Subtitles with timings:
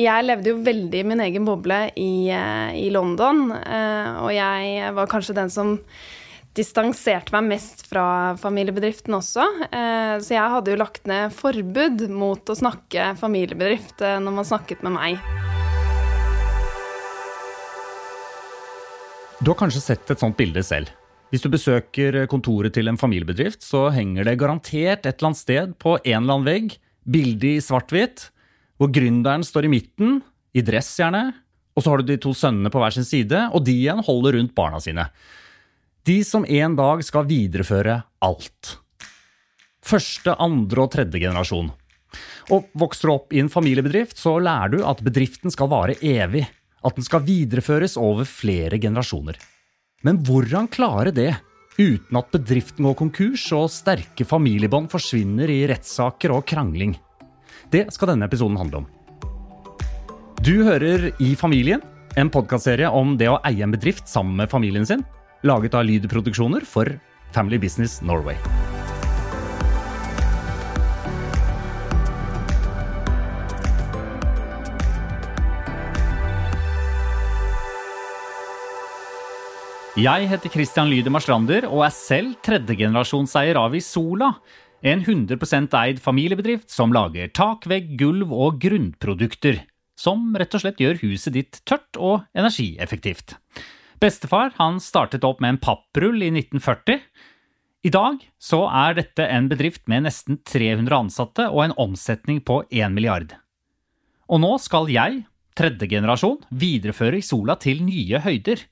[0.00, 4.94] jeg levde jo veldig i min egen boble i, eh, i London, eh, og jeg
[4.96, 5.76] var kanskje den som
[6.56, 9.44] distanserte meg mest fra familiebedriften også.
[9.70, 14.82] Eh, så jeg hadde jo lagt ned forbud mot å snakke familiebedrift når man snakket
[14.86, 15.20] med meg.
[19.40, 20.90] Du har kanskje sett et sånt bilde selv.
[21.30, 25.78] Hvis du besøker kontoret til en familiebedrift, så henger det garantert et eller annet sted
[25.78, 26.76] på en eller annen vegg
[27.06, 28.28] bildet i svart-hvitt,
[28.80, 30.20] hvor gründeren står i midten,
[30.56, 31.26] i dress gjerne,
[31.76, 34.38] og så har du de to sønnene på hver sin side, og de igjen holder
[34.38, 35.04] rundt barna sine.
[36.08, 38.78] De som en dag skal videreføre alt.
[39.84, 41.68] Første, andre og tredje generasjon.
[42.50, 46.46] Og vokser du opp i en familiebedrift, så lærer du at bedriften skal vare evig.
[46.80, 49.36] At den skal videreføres over flere generasjoner.
[50.02, 51.34] Men hvordan klare det
[51.76, 56.96] uten at bedriften går konkurs og sterke familiebånd forsvinner i rettssaker og krangling?
[57.70, 58.86] Det skal denne episoden handle om.
[60.42, 61.82] Du hører I familien,
[62.18, 65.04] en podkastserie om det å eie en bedrift sammen med familien sin,
[65.46, 66.90] laget av lydproduksjoner for
[67.30, 68.34] Family Business Norway.
[80.00, 84.32] Jeg heter Christian Lyder Marstrander og er selv tredjegenerasjonseier av Isola.
[84.80, 89.58] En 100% eid familiebedrift som lager tak, vegg, gulv og grunnprodukter.
[90.00, 93.36] Som rett og slett gjør huset ditt tørt og energieffektivt.
[94.00, 96.96] Bestefar han startet opp med en papprull i 1940.
[97.84, 102.62] I dag så er dette en bedrift med nesten 300 ansatte og en omsetning på
[102.72, 103.36] 1 milliard.
[104.32, 105.26] Og nå skal jeg,
[105.60, 108.64] tredje generasjon, videreføre Isola til nye høyder.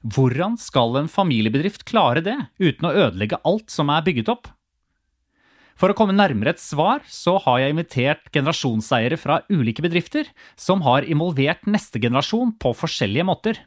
[0.00, 4.55] Hvordan skal en familiebedrift klare det uten å ødelegge alt som er bygget opp?
[5.76, 10.80] For å komme nærmere et svar, så har jeg invitert generasjonseiere fra ulike bedrifter som
[10.86, 13.60] har involvert neste generasjon på forskjellige måter.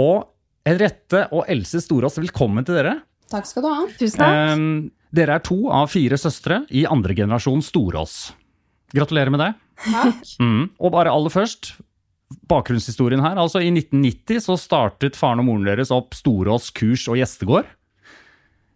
[0.00, 0.24] Og
[0.64, 2.96] Henriette og Else Storås, velkommen til dere.
[3.30, 3.82] Takk skal du ha.
[4.00, 4.38] Tusen takk.
[4.56, 4.70] Um,
[5.12, 8.16] dere er to av fire søstre i andre generasjon Storås.
[8.96, 9.52] Gratulerer med det.
[9.84, 10.24] Takk.
[10.40, 10.70] Mm.
[10.80, 11.74] Og bare aller først,
[12.48, 13.36] bakgrunnshistorien her.
[13.40, 17.68] Altså, I 1990 så startet faren og moren deres opp Storås kurs og gjestegård.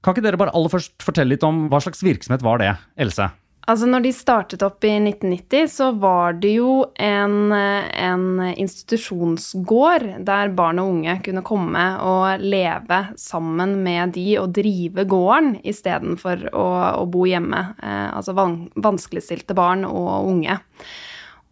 [0.04, 3.30] Kan ikke dere bare aller først fortelle litt om hva slags virksomhet var det, Else?
[3.64, 8.26] Altså, når de startet opp i 1990, så var det jo en, en,
[8.60, 15.54] institusjonsgård der barn og unge kunne komme og leve sammen med de og drive gården
[15.64, 16.66] istedenfor å,
[17.00, 17.62] å bo hjemme.
[17.80, 20.60] Eh, altså van, vanskeligstilte barn og unge.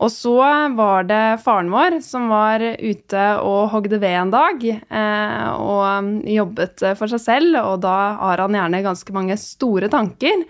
[0.02, 0.34] Og så
[0.74, 6.82] var det faren vår som var ute og hogde ved en dag eh, og jobbet
[6.98, 10.42] for seg selv, og da har han gjerne ganske mange store tanker.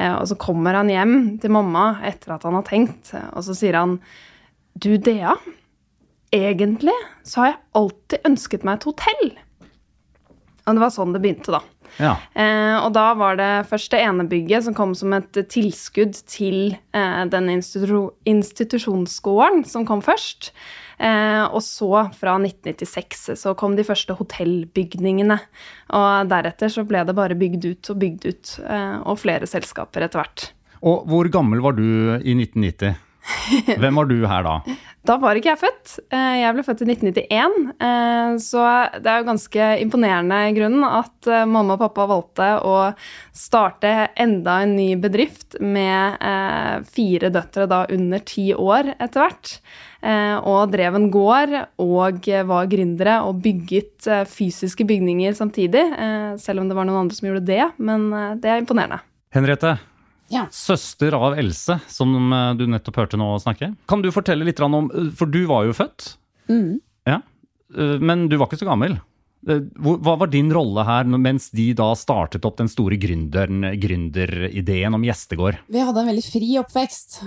[0.00, 3.56] Eh, og så kommer han hjem til mamma etter at han har tenkt, og så
[3.58, 3.98] sier han
[4.76, 5.36] Du, Dea,
[6.32, 9.30] egentlig så har jeg alltid ønsket meg et hotell.
[10.66, 11.60] Og det var sånn det begynte, da.
[12.02, 12.16] Ja.
[12.36, 16.76] Eh, og da var det først det ene bygget som kom som et tilskudd til
[16.96, 20.52] eh, den institu institusjonsgården som kom først.
[20.98, 25.38] Eh, og så, fra 1996, så kom de første hotellbygningene.
[25.96, 30.06] Og deretter så ble det bare bygd ut og bygd ut, eh, og flere selskaper
[30.06, 30.50] etter hvert.
[30.86, 31.84] Og hvor gammel var du
[32.20, 33.02] i 1990?
[33.80, 34.58] Hvem var du her da?
[35.06, 35.92] Da var ikke jeg født.
[36.10, 37.56] Eh, jeg ble født i 1991.
[37.86, 38.64] Eh, så
[38.98, 42.76] det er jo ganske imponerende i grunnen at eh, mamma og pappa valgte å
[43.36, 46.18] starte enda en ny bedrift med
[46.90, 49.52] fire døtre da under ti år etter hvert.
[50.46, 55.82] Og drev en gård og var gründere og bygget fysiske bygninger samtidig.
[56.42, 58.08] Selv om det var noen andre som gjorde det, men
[58.40, 59.00] det er imponerende.
[59.34, 59.76] Henriette,
[60.28, 60.46] ja.
[60.50, 63.72] Søster av Else, som eh, du nettopp hørte nå snakke.
[63.90, 66.16] Kan du fortelle litt om eh, For du var jo født.
[66.50, 66.78] Mm.
[67.06, 67.20] Ja,
[67.76, 68.98] eh, Men du var ikke så gammel.
[69.46, 75.60] Hva var din rolle her mens de da startet opp den store gründerideen om gjestegård?
[75.70, 77.20] Vi hadde en veldig fri oppvekst.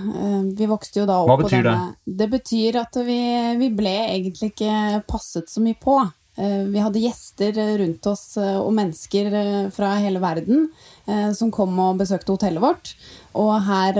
[0.58, 1.76] Vi vokste jo da opp Hva betyr det?
[2.20, 3.20] Det betyr at vi,
[3.62, 5.96] vi ble egentlig ikke passet så mye på.
[6.40, 9.26] Vi hadde gjester rundt oss og mennesker
[9.74, 10.68] fra hele verden
[11.36, 12.92] som kom og besøkte hotellet vårt.
[13.36, 13.98] Og her,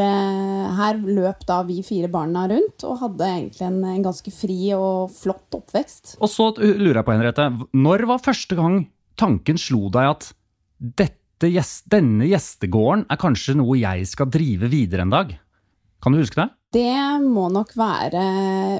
[0.78, 5.12] her, løp da vi fire barna rundt og hadde egentlig en, en, ganske fri og
[5.12, 6.16] flott oppvekst.
[6.16, 8.80] Og så lurer jeg på, Henriette, når var første gang
[9.20, 10.30] tanken slo deg at
[11.40, 15.36] denne gjestegården er kanskje noe jeg skal drive videre en dag?
[16.00, 16.48] Kan du huske det?
[16.70, 18.20] Det må nok være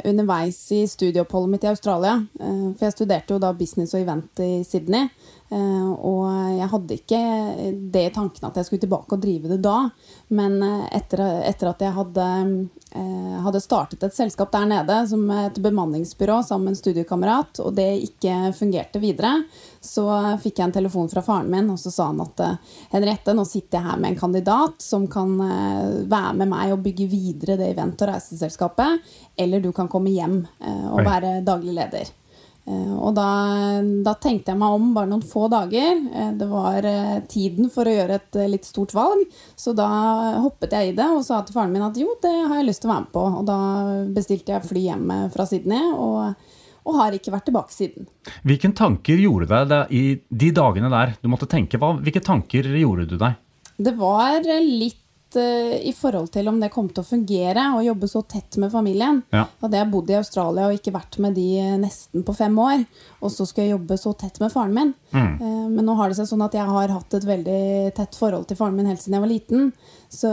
[0.07, 2.21] underveis i studieoppholdet mitt i Australia.
[2.39, 5.09] Eh, for jeg studerte jo da business og event i Sydney.
[5.51, 7.23] Eh, og jeg hadde ikke
[7.91, 9.75] det i tankene at jeg skulle tilbake og drive det da.
[10.39, 12.29] Men eh, etter, etter at jeg hadde
[12.91, 17.87] hadde startet et selskap der nede som et bemanningsbyrå sammen med en studiekamerat, og det
[18.03, 19.45] ikke fungerte videre,
[19.81, 20.05] så
[20.43, 23.47] fikk jeg en telefon fra faren min, og så sa han at eh, Henriette, nå
[23.49, 27.57] sitter jeg her med en kandidat som kan eh, være med meg og bygge videre
[27.57, 32.17] det event- og reiseselskapet, eller du kan komme hjem eh, og være daglig leder.
[32.71, 33.25] Og da,
[34.05, 35.97] da tenkte jeg meg om bare noen få dager.
[36.39, 36.85] Det var
[37.27, 39.25] tiden for å gjøre et litt stort valg,
[39.59, 39.89] så da
[40.45, 42.85] hoppet jeg i det og sa til faren min at jo, det har jeg lyst
[42.85, 43.25] til å være med på.
[43.41, 43.59] Og da
[44.15, 46.53] bestilte jeg fly hjem fra Sydney, og,
[46.87, 48.09] og har ikke vært tilbake siden.
[48.47, 50.03] Hvilke tanker gjorde deg det, i
[50.43, 51.15] de dagene der?
[51.21, 53.39] Du måtte tenke, hva, Hvilke tanker gjorde du deg?
[53.81, 55.01] Det var litt
[55.39, 58.73] eh, i forhold til om det kom til å fungere å jobbe så tett med
[58.73, 59.23] familien.
[59.35, 59.45] Ja.
[59.63, 61.49] Hadde jeg bodd i Australia og ikke vært med de
[61.83, 62.85] nesten på fem år,
[63.21, 64.93] og så skulle jeg jobbe så tett med faren min.
[65.15, 65.33] Mm.
[65.41, 67.63] uh, Men nå har det seg sånn at jeg har hatt et veldig
[67.97, 69.73] tett forhold til faren min helt siden jeg var liten.
[70.11, 70.31] Så,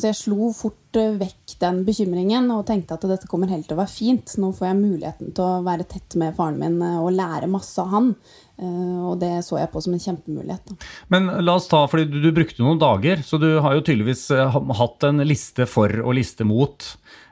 [0.00, 3.76] så jeg slo fort eh, vekk den bekymringen og tenkte at dette kommer helt til
[3.76, 4.32] å være fint.
[4.40, 7.76] Nå får jeg muligheten til å være tett med faren min eh, og lære masse
[7.82, 8.14] av han.
[8.60, 10.68] Eh, Og det så jeg på som en kjempemulighet.
[10.68, 10.90] Da.
[11.12, 14.26] Men la oss ta, fordi du, du brukte noen dager, så du har jo tydeligvis
[14.36, 16.90] eh, hatt en liste for og liste mot.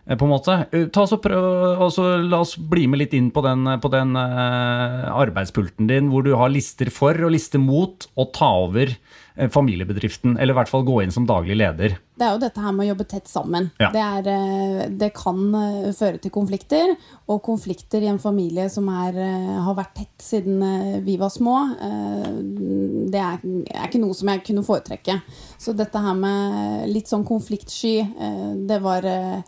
[0.09, 0.57] eh, På en måte.
[0.97, 1.47] Oss prøv,
[1.85, 6.35] altså, La oss bli med litt inn på den, på den arbeidspulten din, hvor du
[6.39, 8.97] har lister for og lister mot og ta over
[9.53, 10.37] familiebedriften.
[10.37, 11.97] Eller i hvert fall gå inn som daglig leder.
[12.19, 13.69] Det er jo dette her med å jobbe tett sammen.
[13.79, 13.93] Ja.
[13.95, 16.95] Det, er, eh, det kan eh, føre til konflikter,
[17.31, 21.31] og konflikter i en familie som er, eh, har vært tett siden eh, vi var
[21.31, 22.27] små, eh,
[23.13, 23.39] det er,
[23.71, 25.21] er ikke noe som jeg kunne foretrekke.
[25.63, 29.41] Så dette her med litt sånn konfliktsky, eh, det var eh,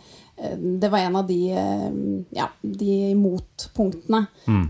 [0.57, 1.91] det var en av de, eh,
[2.33, 4.23] ja, de motpunktene.
[4.47, 4.63] Mm.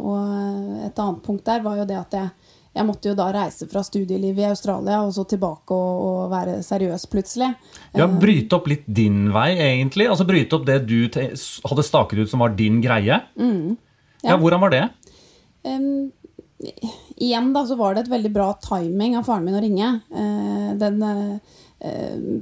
[0.00, 2.30] Og et annet punkt der var jo det at jeg,
[2.70, 6.60] jeg måtte jo da reise fra studielivet i Australia og så tilbake og, og være
[6.62, 7.50] seriøs plutselig.
[7.98, 10.06] Ja, Bryte opp litt din vei, egentlig.
[10.10, 13.22] Altså Bryte opp det du hadde staket ut som var din greie.
[13.40, 13.78] ja.
[14.22, 14.36] Ja.
[14.36, 14.82] Hvordan var det?
[15.64, 16.10] Um,
[17.16, 19.92] igjen da, så var det et veldig bra timing av faren min å ringe.
[20.12, 21.58] Uh, den eh, eh,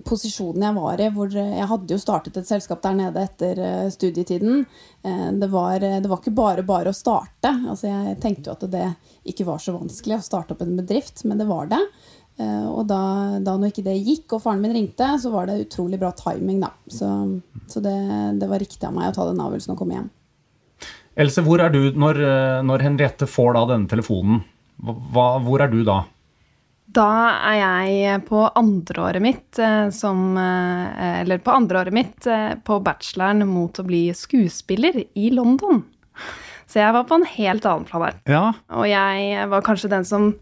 [0.08, 3.61] posisjonen jeg var i, hvor eh, jeg hadde jo startet et selskap der nede etter
[3.62, 4.64] eh, studietiden.
[5.06, 7.52] Eh, det, var, eh, det var ikke bare bare å starte.
[7.70, 8.87] Altså, jeg tenkte jo at det
[9.31, 11.81] ikke var så vanskelig å starte opp en bedrift, men det var det.
[12.38, 13.00] Eh, og da,
[13.43, 16.61] da når ikke det gikk, og faren min ringte, så var det utrolig bra timing,
[16.62, 16.73] da.
[16.90, 17.08] Så,
[17.70, 17.96] så det,
[18.38, 20.12] det var riktig av meg å ta den avgjørelsen og komme hjem.
[21.19, 24.44] Else, hvor er du når, eh, når Henriette får da denne telefonen?
[24.79, 26.05] Hva, hvor er du da?
[26.88, 27.08] Da
[27.50, 33.44] er jeg på andreåret mitt eh, som eh, Eller på andreåret mitt eh, på bacheloren
[33.49, 35.82] mot å bli skuespiller i London.
[36.69, 38.19] Så jeg var på en helt annen planet.
[38.29, 40.32] Ja, Og jeg var kanskje den som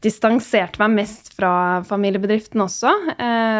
[0.00, 2.88] distanserte meg mest fra familiebedriften også.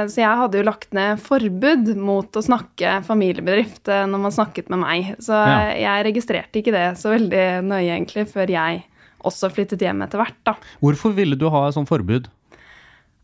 [0.09, 4.81] Så jeg hadde jo lagt ned forbud mot å snakke familiebedrift når man snakket med
[4.81, 5.11] meg.
[5.21, 5.37] Så
[5.77, 8.81] jeg registrerte ikke det så veldig nøye egentlig før jeg
[9.27, 10.57] også flyttet hjem etter hvert, da.
[10.83, 12.29] Hvorfor ville du ha et sånt forbud?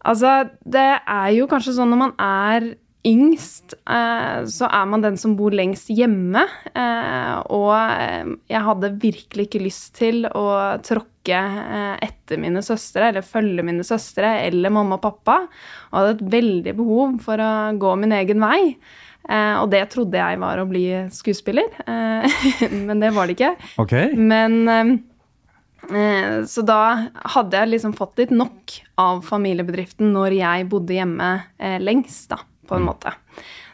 [0.07, 2.75] Altså, det er jo kanskje sånn når man er
[3.07, 6.43] yngst, eh, så er man den som bor lengst hjemme.
[6.75, 10.47] Eh, og eh, jeg hadde virkelig ikke lyst til å
[10.83, 11.13] tråkke
[12.07, 15.41] etter mine søstre, eller følge mine søstre eller mamma og pappa.
[15.91, 18.61] Og hadde et veldig behov for å gå min egen vei.
[19.27, 22.43] Eh, og det trodde jeg var å bli skuespiller, eh,
[22.87, 23.55] men det var det ikke.
[23.83, 24.13] Okay.
[24.15, 24.93] Men eh,
[25.87, 26.81] Så da
[27.37, 32.41] hadde jeg liksom fått litt nok av familiebedriften når jeg bodde hjemme eh, lengst, da,
[32.67, 33.13] på en måte.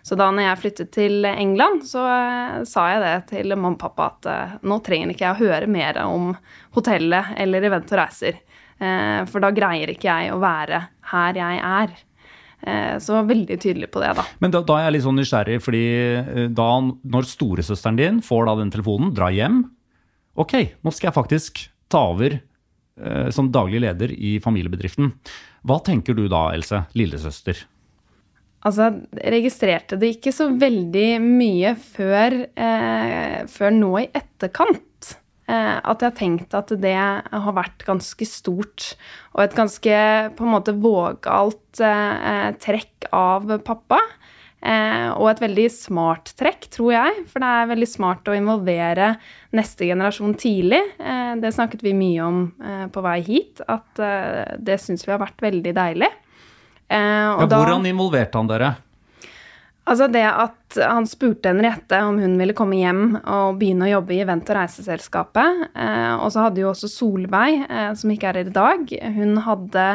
[0.02, 3.82] Så da når jeg flyttet til England, så eh, sa jeg det til mamma og
[3.84, 6.32] pappa at eh, nå trenger ikke jeg å høre mer om
[6.74, 8.40] hotellet eller event og reiser.
[8.82, 11.94] Eh, for da greier ikke jeg å være her jeg er.
[12.62, 14.26] Eh, så var veldig tydelig på det, da.
[14.42, 15.84] Men da, da er jeg litt sånn nysgjerrig, fordi
[16.18, 19.64] eh, da når storesøsteren din får da den telefonen, drar hjem
[20.32, 21.58] Ok, nå skal jeg faktisk
[21.92, 25.12] ta over eh, som daglig leder i familiebedriften.
[25.68, 27.66] Hva tenker du da, Else, lillesøster?
[28.62, 35.16] Altså, jeg registrerte det ikke så veldig mye før, eh, før nå i etterkant.
[35.50, 38.92] Eh, at jeg tenkte at det har vært ganske stort,
[39.34, 39.96] og et ganske
[40.38, 43.98] på en måte vågalt eh, trekk av pappa.
[44.62, 47.24] Eh, og et veldig smart trekk, tror jeg.
[47.32, 49.16] For det er veldig smart å involvere
[49.58, 50.80] neste generasjon tidlig.
[51.02, 54.02] Eh, det snakket vi mye om eh, på vei hit, at
[54.62, 56.10] det syns vi har vært veldig deilig.
[56.88, 58.74] Eh, Ja, da- hvordan involverte han dere?
[59.82, 64.14] Altså det at han spurte Henriette om hun ville komme hjem og begynne å jobbe
[64.14, 65.64] i event- og reiseselskapet.
[65.74, 69.40] Eh, og så hadde jo også Solveig, eh, som ikke er her i dag, hun
[69.42, 69.86] hadde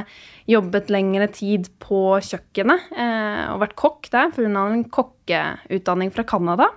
[0.52, 6.12] jobbet lengre tid på kjøkkenet eh, og vært kokk der, for hun hadde en kokkeutdanning
[6.16, 6.70] fra Canada.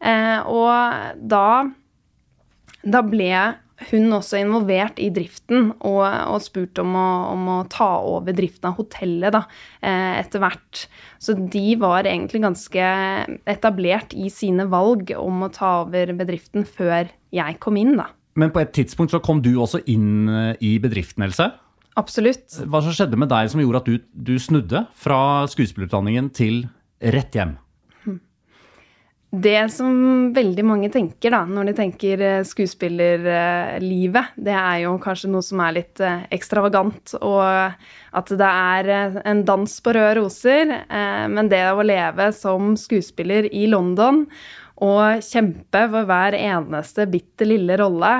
[0.00, 1.46] Og da,
[2.88, 3.34] da ble
[3.88, 8.70] hun også involvert i driften og, og spurt om å, om å, ta over driften
[8.70, 9.42] av hotellet da,
[9.80, 10.84] eh, etter hvert.
[11.22, 12.90] Så de var egentlig ganske
[13.48, 18.10] etablert i sine valg om å ta over bedriften før jeg kom inn, da.
[18.38, 21.50] Men på et tidspunkt så kom du også inn eh, i bedriften, Else?
[21.98, 22.46] Absolutt.
[22.70, 26.62] Hva som skjedde med deg som gjorde at du, du snudde fra skuespillerutdanningen til
[27.00, 27.56] rett hjem?
[29.30, 35.30] Det som veldig mange tenker da, når de tenker eh, skuespillerlivet, det er jo kanskje
[35.30, 37.44] noe som er litt eh, ekstravagant, og
[38.18, 40.74] at det er eh, en dans på røde roser.
[41.30, 44.24] Men det å leve som skuespiller i London
[44.82, 48.12] og kjempe for hver eneste bitte lille rolle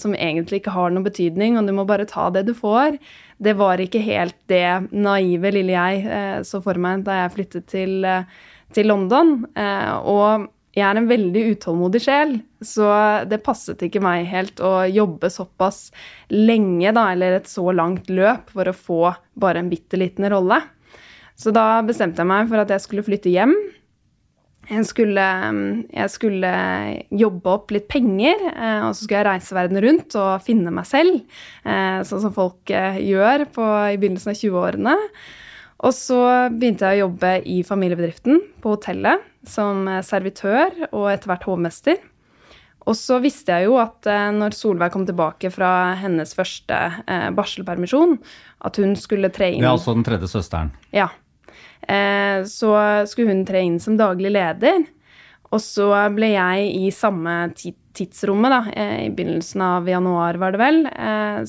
[0.00, 2.96] som egentlig ikke har noen betydning, og du må bare ta det du får,
[3.38, 8.08] det var ikke helt det naive lille jeg så for meg da jeg flyttet til
[8.76, 9.44] til London.
[9.58, 12.86] Eh, og jeg er en veldig utålmodig sjel, så
[13.26, 15.88] det passet ikke meg helt å jobbe såpass
[16.30, 19.00] lenge, da, eller et så langt løp, for å få
[19.40, 20.60] bare en bitte liten rolle.
[21.40, 23.56] Så da bestemte jeg meg for at jeg skulle flytte hjem.
[24.70, 25.26] Jeg skulle,
[25.90, 26.50] jeg skulle
[27.18, 30.86] jobbe opp litt penger, eh, og så skulle jeg reise verden rundt og finne meg
[30.86, 31.18] selv,
[31.64, 34.98] eh, sånn som folk gjør på, i begynnelsen av 20-årene.
[35.80, 36.20] Og så
[36.52, 42.02] begynte jeg å jobbe i familiebedriften på hotellet som servitør og etter hvert hovmester.
[42.88, 47.28] Og så visste jeg jo at eh, når Solveig kom tilbake fra hennes første eh,
[47.36, 48.16] barselpermisjon,
[48.66, 50.72] at hun skulle tre inn er altså den tredje søsteren?
[50.94, 51.10] Ja.
[51.82, 52.72] Eh, så
[53.10, 54.86] skulle hun tre inn som daglig leder.
[55.50, 58.60] Og så ble jeg i samme tidsrommet, da,
[59.02, 60.78] i begynnelsen av januar var det vel,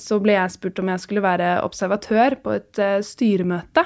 [0.01, 3.83] så ble jeg spurt om jeg skulle være observatør på et styremøte.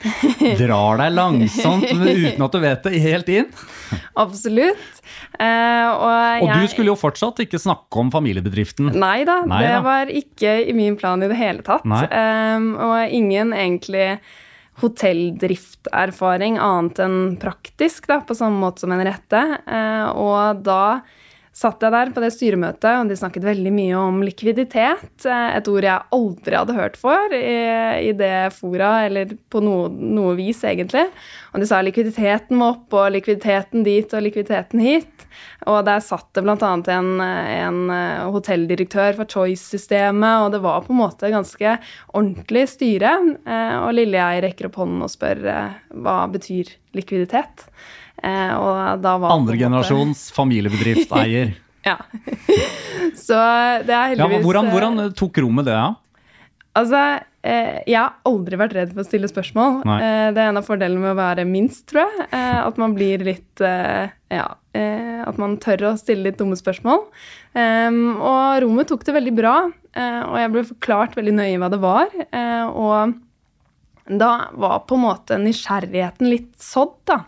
[0.60, 3.48] Drar deg langsomt uten at du vet det, helt inn?
[4.18, 5.00] Absolutt.
[5.40, 8.92] Eh, og, og, du skulle jo fortsatt ikke snakke om familiebedriften?
[9.00, 11.86] Nei da, det var ikke i min plan i det hele tatt.
[11.86, 14.14] Eh, og ingen egentlig
[14.80, 19.42] hotelldrifterfaring annet enn praktisk, da, på samme måte som en rette.
[19.68, 21.00] Eh, og da
[21.50, 25.24] satt jeg der på det styremøtet, og de snakket veldig mye om likviditet.
[25.26, 27.56] Eh, et ord jeg aldri hadde hørt for i,
[28.06, 31.08] i det fora, eller på noe, noe, vis, egentlig.
[31.50, 35.26] Og de sa likviditeten må opp, og likviditeten dit og likviditeten hit.
[35.70, 36.72] Og der satt det bl.a.
[36.94, 41.76] En, en eh, hotelldirektør for Choice-systemet, og det var på en måte ganske
[42.14, 43.16] ordentlig styre.
[43.42, 45.42] Eh, og lille jeg rekker opp hånden og spør
[45.98, 47.66] hva betyr likviditet.
[48.22, 51.54] Eh, Andregenerasjons familiebedriftseier.
[51.88, 51.96] ja.
[53.16, 53.40] Så
[53.86, 55.88] det er heldigvis ja, hvordan, hvordan, tok rommet det, da?
[55.88, 55.98] Ja?
[56.78, 57.00] Altså,
[57.42, 59.80] eh, jeg har aldri vært redd for å stille spørsmål.
[59.96, 62.28] Eh, det er en av fordelene med å være minst, tror jeg.
[62.30, 64.48] Eh, at man blir litt eh, Ja.
[64.70, 67.08] Eh, at man tør å stille litt dumme spørsmål.
[67.58, 72.14] og rommet tok det veldig bra, og jeg ble forklart veldig nøye hva det var.
[72.70, 73.16] og
[74.18, 77.22] da var på en måte nysgjerrigheten litt sådd, da.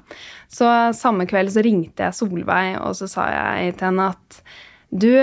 [0.53, 4.43] Så samme kveld så ringte jeg Solveig, og så sa jeg til henne at
[4.93, 5.15] du,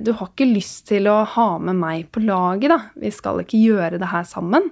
[0.00, 2.80] du har ikke lyst til å ha med meg på laget, da.
[2.96, 4.70] Vi skal ikke gjøre det her sammen.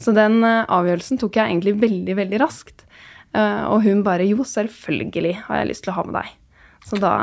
[0.00, 2.84] Så den eh, avgjørelsen tok jeg egentlig veldig, veldig raskt.
[3.32, 6.34] Eh, og hun bare jo, selvfølgelig har jeg lyst til å ha med deg.
[6.86, 7.16] Så da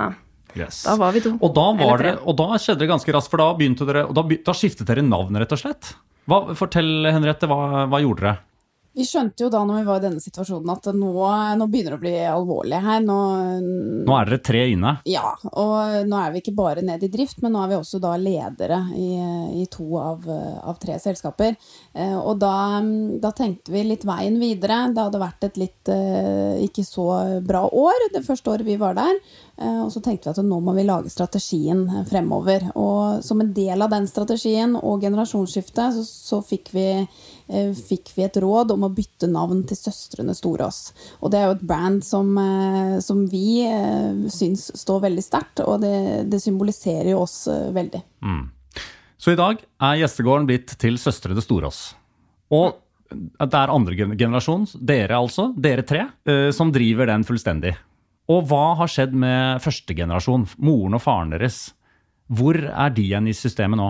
[0.54, 0.84] Yes.
[0.86, 1.32] Da var vi to.
[1.42, 4.86] Og da, dere, og da, skjedde det ganske raskt, for da, dere, da, da skiftet
[4.86, 5.96] dere navn, rett og slett?
[6.30, 8.36] Hva, fortell, Henriette, hva, hva gjorde dere?
[8.94, 11.12] Vi skjønte jo da når vi var i denne situasjonen at nå,
[11.58, 13.00] nå begynner det å bli alvorlig her.
[13.02, 13.18] Nå,
[14.06, 14.92] nå, er dere tre inne?
[15.10, 17.98] Ja, og nå er vi ikke bare ned i drift, men nå er vi også
[18.04, 19.10] da ledere i,
[19.64, 21.58] i to av, av, tre selskaper.
[21.98, 22.54] Eh, og da,
[23.24, 24.84] da, tenkte vi litt veien videre.
[24.94, 27.08] Det hadde vært et litt eh, ikke så
[27.42, 29.18] bra år det første året vi var der.
[29.58, 32.70] Eh, og så tenkte vi at nå må vi lage strategien fremover.
[32.78, 36.88] Og som en del av den strategien og generasjonsskiftet så, så fikk vi
[37.48, 40.94] fikk vi et råd om å bytte navn til Søstrene Storås.
[41.22, 45.64] Og det er jo et brand som, eh, som vi eh, syns står veldig sterkt,
[45.66, 45.96] og det,
[46.32, 48.02] det, symboliserer jo oss veldig.
[48.24, 48.46] Mm.
[49.18, 51.94] Så i dag er gjestegården blitt til Søstrene Storås.
[52.54, 52.76] Og
[53.14, 56.08] det er andre generasjon, dere altså, dere tre,
[56.56, 57.76] som driver den fullstendig.
[58.32, 61.74] Og hva har skjedd med første generasjon, moren og faren deres?
[62.32, 63.90] Hvor er de igjen i systemet nå?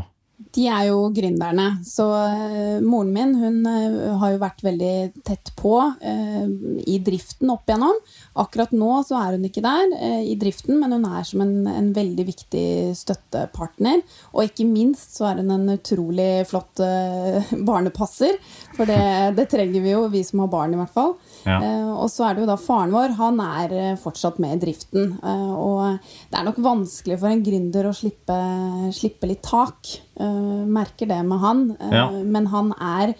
[0.53, 1.67] De er jo gründerne.
[1.87, 6.45] Så uh, moren min hun uh, har jo vært veldig tett på uh,
[6.89, 7.99] i driften opp igjennom.
[8.43, 11.91] Akkurat nå så er hun ikke der i driften, men hun er som en, en,
[11.93, 12.65] veldig viktig
[12.97, 14.01] støttepartner.
[14.33, 16.81] Og ikke minst så er hun en utrolig flott
[17.69, 18.39] barnepasser.
[18.73, 21.15] For det, det, trenger vi jo, vi som har barn i hvert fall.
[21.43, 21.59] Ja.
[21.99, 23.15] og så er det jo da faren vår.
[23.19, 25.17] Han er fortsatt med i driften.
[25.21, 25.99] og
[26.31, 28.39] det er nok vanskelig for en gründer å slippe,
[28.95, 29.93] slippe litt tak.
[30.19, 31.65] Uh, merker det med han.
[31.81, 32.03] Uh, ja.
[32.11, 33.15] Men han er,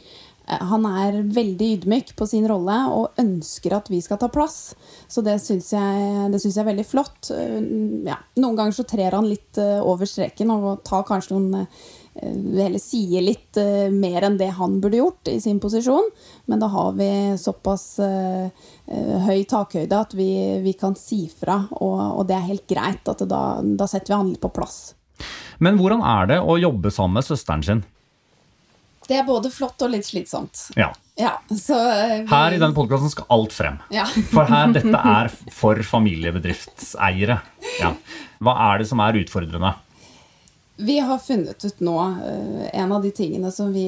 [0.45, 4.75] uh, han er veldig ydmyk på sin rolle og ønsker at vi skal ta plass.
[5.09, 7.33] Så det syns jeg, det synes jeg er veldig flott.
[8.05, 8.21] Ja.
[8.37, 11.67] Noen ganger så trer han litt over streken og tar kanskje noen
[12.13, 13.57] eller sier litt
[13.89, 16.11] mer enn det han burde gjort i sin posisjon.
[16.45, 17.07] Men da har vi
[17.41, 20.29] såpass høy takhøyde at vi,
[20.61, 23.09] vi kan si fra, og, og, det er helt greit.
[23.09, 24.91] at da, da setter vi han litt på plass.
[25.59, 27.83] Men hvordan er det å jobbe sammen med søsteren sin?
[29.03, 30.69] Det er både flott og litt slitsomt.
[30.79, 30.89] Ja.
[31.19, 32.23] ja så, vi...
[32.29, 33.81] Her i denne podkasten skal alt frem.
[33.91, 34.05] Ja.
[34.31, 37.41] For her, dette er for familiebedriftseiere.
[37.81, 37.91] Ja.
[38.43, 39.73] Hva er det som er utfordrende?
[40.83, 43.87] Vi har funnet ut nå uh, en av de tingene som vi,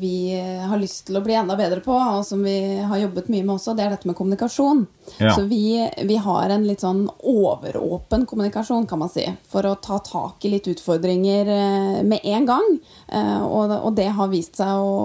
[0.00, 0.32] vi,
[0.68, 3.56] har lyst til å bli enda bedre på, og som vi har jobbet mye med
[3.58, 4.86] også, det er dette med kommunikasjon.
[5.18, 5.34] Ja.
[5.36, 5.76] Så vi,
[6.08, 10.54] vi, har en litt sånn overåpen kommunikasjon, kan man si, for å ta tak i
[10.54, 12.72] litt utfordringer uh, med en gang.
[13.12, 14.96] Uh, og, og, det har vist seg å,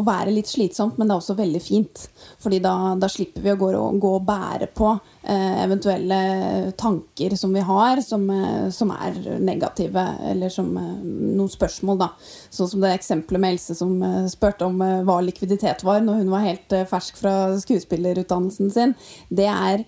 [0.00, 2.08] å, være litt slitsomt, men det er også veldig fint.
[2.42, 3.70] Fordi da, da slipper vi å gå,
[4.02, 4.96] gå og bære på
[5.28, 8.24] eventuelle tanker som vi har, som,
[8.72, 12.10] som er negative eller som eh, noen spørsmål, da.
[12.54, 16.22] Sånn som det eksempelet med Else som eh, spurte om eh, hva likviditet var når
[16.22, 18.94] hun var helt fersk fra skuespillerutdannelsen sin.
[19.28, 19.84] Det er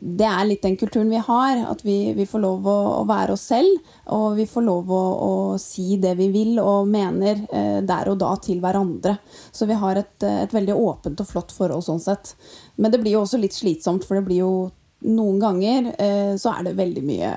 [0.00, 1.62] det er litt den kulturen vi har.
[1.70, 3.92] At vi, vi får lov å, å, være oss selv.
[4.14, 8.20] Og vi får lov å, å, si det vi vil og mener eh, der og
[8.20, 9.16] da til hverandre.
[9.50, 12.34] Så vi har et, et, veldig åpent og flott forhold sånn sett.
[12.76, 14.52] Men det blir jo også litt slitsomt, for det blir jo
[15.06, 17.30] noen ganger eh, så er det veldig mye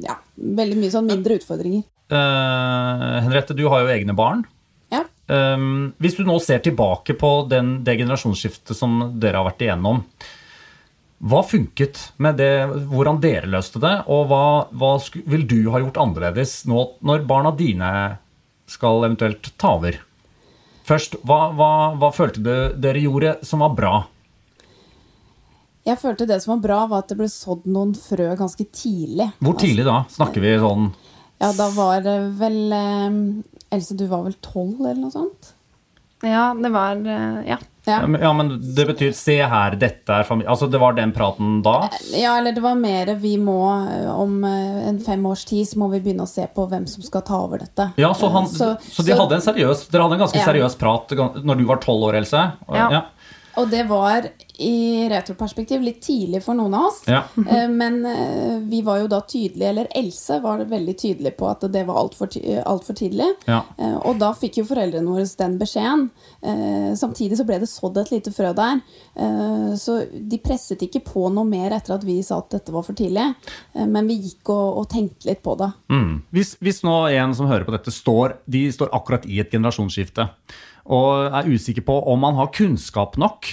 [0.00, 1.84] ja, veldig mye sånn mindre utfordringer.
[2.10, 4.42] Uh, Henriette, du har jo egne barn.
[4.90, 5.04] Ja.
[5.30, 10.02] Um, hvis du nå ser tilbake på den, det generasjonsskiftet som dere har vært igjennom,
[11.20, 12.52] hva funket med det,
[12.88, 14.94] hvordan dere løste det, og hva, hva
[15.28, 17.90] vil du ha gjort annerledes nå når barna dine
[18.70, 19.98] skal eventuelt ta over?
[20.88, 21.68] Først, hva, hva,
[22.00, 23.92] hva følte du dere gjorde som var bra?
[25.86, 29.30] Jeg følte det som var bra, var at det ble sådd noen frø ganske tidlig.
[29.44, 30.02] Hvor tidlig da?
[30.12, 30.90] Snakker vi sånn
[31.40, 33.20] Ja, da var det vel eh,
[33.72, 35.52] Else, du var vel tolv, eller noe sånt?
[36.24, 37.60] Ja, det var eh, Ja.
[37.90, 38.00] Ja.
[38.22, 38.32] ja.
[38.36, 41.88] men det betyr 'se her, dette er familie' Altså det var den praten da?
[42.14, 43.60] Ja, eller det var mer 'vi må
[44.14, 47.02] om eh, en fem års tid så må vi begynne å se på hvem som
[47.02, 47.90] skal ta over dette'.
[47.96, 50.46] Ja, Så, han, så, så de så, hadde en seriøs, dere hadde en ganske ja.
[50.46, 52.44] seriøs prat når du var tolv år, Else?
[52.68, 52.90] Ja.
[52.90, 53.02] ja.
[53.58, 54.28] Og det var
[54.60, 57.02] i retroperspektiv litt tidlig for noen av oss.
[57.08, 57.24] Ja.
[57.50, 61.64] Eh, men eh, vi var jo da tydelige, eller Else var veldig tydelig på at
[61.72, 62.28] det var altfor
[62.68, 63.26] alt for tidlig.
[63.48, 63.62] Ja.
[63.80, 66.04] Eh, og da fikk jo foreldrene våre den beskjeden.
[67.00, 68.80] Samtidig så ble det sådd et lite frø der.
[69.80, 72.98] Så de presset ikke på noe mer etter at vi sa at dette var for
[72.98, 73.26] tidlig.
[73.74, 75.70] Men vi gikk og, og tenkte litt på det.
[75.92, 76.20] Mm.
[76.36, 80.28] Hvis, hvis nå en som hører på dette, står, de står akkurat i et generasjonsskifte
[80.90, 83.52] og er usikker på om man har kunnskap nok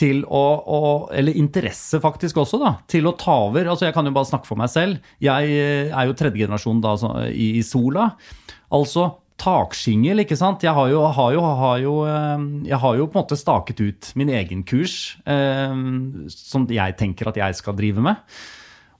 [0.00, 0.80] til å, å,
[1.12, 3.66] Eller interesse, faktisk også, da, til å ta over.
[3.66, 5.10] Altså, jeg kan jo bare snakke for meg selv.
[5.20, 6.94] Jeg eh, er jo tredje generasjon da,
[7.28, 8.12] i, i Sola.
[8.76, 10.64] Altså takskingel, ikke sant.
[10.64, 13.82] Jeg har, jo, har jo, har jo, eh, jeg har jo på en måte staket
[13.82, 15.76] ut min egen kurs, eh,
[16.32, 18.20] som jeg tenker at jeg skal drive med.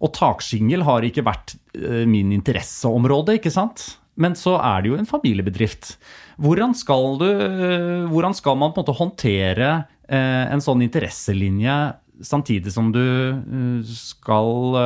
[0.00, 3.92] Og takskingel har ikke vært eh, min interesseområde, ikke sant.
[4.20, 5.94] Men så er det jo en familiebedrift.
[6.40, 9.70] Hvordan skal, du, eh, hvordan skal man på en måte håndtere
[10.08, 11.76] eh, en sånn interesselinje
[12.24, 14.80] samtidig som du eh, skal,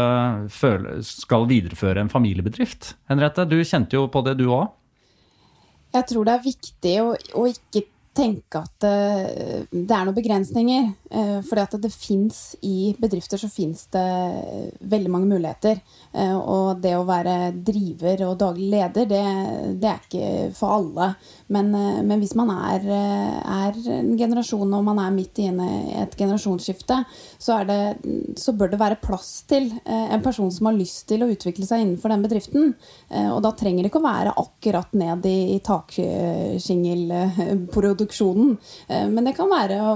[0.50, 2.96] føle, skal videreføre en familiebedrift?
[3.10, 4.72] Henriette, du kjente jo på det, du òg.
[5.94, 10.84] Jeg tror det er viktig å, å ikke tenke at det, er noen begrensninger.
[11.48, 14.04] for at det fins i bedrifter så det
[14.86, 15.80] veldig mange muligheter.
[16.38, 19.24] Og det å være driver og daglig leder, det,
[19.82, 21.08] det er ikke for alle.
[21.54, 25.46] Men, eh, men hvis man er, er, en generasjon og man er midt i
[26.02, 26.96] et generasjonsskifte,
[27.38, 27.80] så, det,
[28.40, 31.80] så, bør det være plass til en person som har lyst til å utvikle seg
[31.82, 32.62] innenfor den bedriften.
[33.34, 38.56] Og da trenger det ikke å være akkurat ned i, i takskingelproduksjonen.
[38.88, 39.94] Eh, men det kan være å,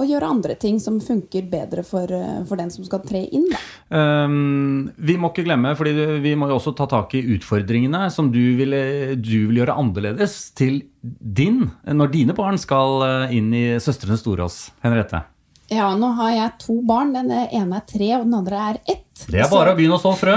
[0.00, 3.48] å, gjøre andre ting som funker bedre for, eh, for den som skal tre inn.
[3.90, 5.86] Um, vi må ikke glemme, for
[6.24, 8.72] vi må jo også ta tak i utfordringene som du vil,
[9.18, 14.70] du vil gjøre annerledes til din, når dine barn skal eh, inn i Søstrene Storås.
[14.84, 15.22] Henriette?
[15.70, 17.12] Ja, nå har jeg to barn.
[17.14, 19.26] Den ene er tre, og den andre er ett.
[19.30, 19.74] Det er bare så...
[19.74, 20.36] å begynne å så frø.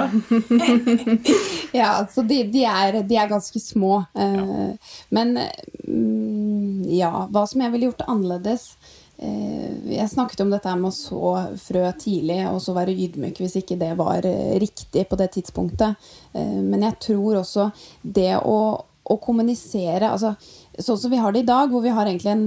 [1.81, 4.03] ja, så de, de, er, de, er, ganske små.
[4.13, 4.67] Ja.
[5.15, 8.75] Men mm, ja, hva som jeg ville gjort annerledes
[9.23, 13.59] Eh, jeg snakket om dette med å så frø tidlig, og så være ydmyk hvis
[13.61, 16.09] ikke det var eh, riktig på det tidspunktet.
[16.33, 17.69] Eh, men jeg tror også
[18.01, 18.57] det å,
[19.03, 20.35] å kommunisere altså,
[20.79, 22.45] Sånn som vi har det i dag, hvor vi har egentlig en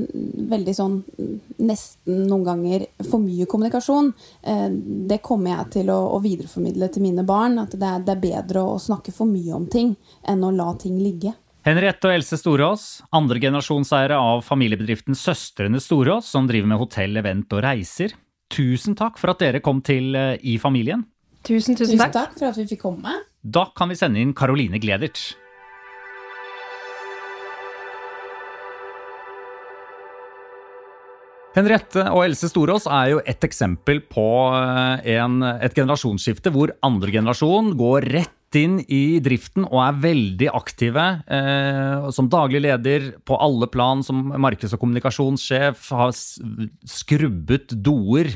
[0.50, 0.96] veldig sånn
[1.62, 4.08] nesten noen ganger for mye kommunikasjon,
[5.06, 7.54] det kommer jeg til å, å videreformidle til mine barn.
[7.62, 9.94] At det er, det er bedre å snakke for mye om ting
[10.26, 11.36] enn å la ting ligge.
[11.66, 12.82] Henriette og Else Storås,
[13.14, 18.18] andregenerasjonseiere av familiebedriften Søstrene Storås, som driver med hotell, event og reiser.
[18.50, 21.02] Tusen takk for at dere kom til eh, I familien.
[21.46, 22.10] Tusen, tusen, takk.
[22.10, 23.18] tusen takk for at vi fikk komme.
[23.42, 25.34] Da kan vi sende inn Caroline Gleditsch.
[31.56, 37.14] Henriette og Else Storås er jo et eksempel på eh, en, et generasjonsskifte hvor andre
[37.14, 43.38] generasjon går rett inn i driften og er veldig aktive eh, som daglig leder på
[43.40, 46.12] alle plan, som markeds- og kommunikasjonssjef, har
[46.92, 48.34] skrubbet doer.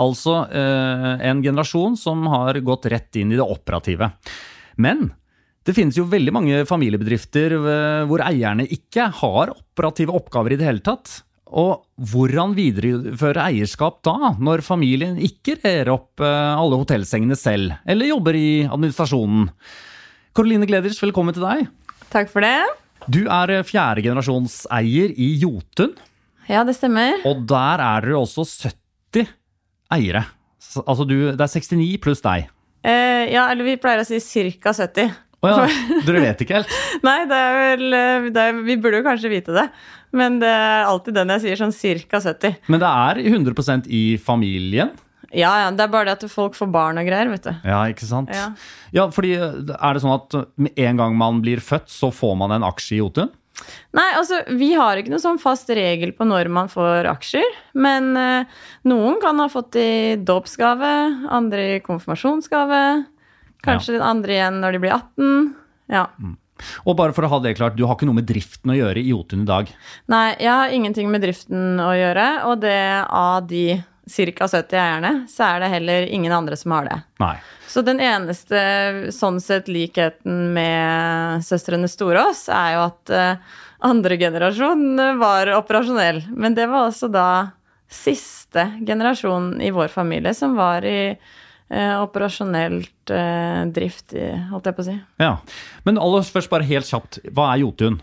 [0.00, 4.12] Altså eh, en generasjon som har gått rett inn i det operative.
[4.76, 5.08] Men
[5.64, 10.68] det finnes jo veldig mange familiebedrifter eh, hvor eierne ikke har operative oppgaver i det
[10.68, 11.22] hele tatt.
[11.50, 11.82] Og
[12.12, 18.38] hvordan videreføre eierskap da, når familien ikke rer opp eh, alle hotellsengene selv, eller jobber
[18.38, 19.48] i administrasjonen?
[20.36, 21.66] Karoline Gleders, velkommen til deg.
[22.12, 22.54] Takk for det.
[23.10, 25.96] Du er eh, fjerdegenerasjonseier i Jotun.
[26.50, 27.18] Ja, det stemmer.
[27.26, 29.26] Og der er dere også 70
[29.94, 30.24] eiere.
[30.84, 32.46] Altså du, det er 69 pluss deg.
[32.86, 34.20] Eh, ja, eller vi pleier å si
[34.62, 34.72] ca.
[34.76, 35.10] 70.
[35.40, 35.68] Å oh ja,
[36.06, 36.72] dere vet ikke helt?
[37.06, 39.66] Nei, det er vel eh, det er, Vi burde jo kanskje vite det.
[40.16, 41.76] Men det er alltid den jeg sier, sånn
[42.10, 42.20] ca.
[42.24, 42.58] 70.
[42.72, 44.92] Men det er 100% i familien?
[45.30, 45.70] Ja, ja.
[45.70, 47.52] Det er bare det at folk får barn og greier, vet du.
[47.66, 48.32] Ja, ikke sant.
[48.34, 48.50] Ja,
[48.94, 52.34] ja fordi eh, er det sånn at med en gang man blir født, så får
[52.40, 53.30] man en aksje i Jotun?
[53.96, 57.56] Nei, altså vi har ikke noe sånn fast regel på når man får aksjer.
[57.78, 60.92] Men eh, noen kan ha fått i dåpsgave,
[61.30, 62.82] andre i konfirmasjonsgave.
[63.66, 64.04] Kanskje ja.
[64.08, 65.50] andre igjen når de blir 18.
[65.92, 66.06] Ja.
[66.18, 66.36] Mm.
[66.84, 69.00] Og bare for å ha det klart, Du har ikke noe med driften å gjøre
[69.00, 69.70] i Jotun i dag?
[70.10, 72.26] Nei, jeg har ingenting med driften å gjøre.
[72.50, 74.48] Og det av de ca.
[74.48, 76.98] 70 eierne, så er det heller ingen andre som har det.
[77.22, 77.36] Nei.
[77.70, 78.60] Så den eneste
[79.14, 86.24] sånn sett likheten med Søstrene Storås er jo at uh, andre generasjon var operasjonell.
[86.34, 87.28] Men det var også da
[87.90, 91.14] siste generasjon i vår familie som var i
[91.70, 94.14] eh, operasjonelt eh, drift,
[94.50, 94.98] holdt jeg på å si.
[95.22, 95.32] Ja,
[95.86, 98.00] Men aller først, bare helt kjapt, hva er Jotun?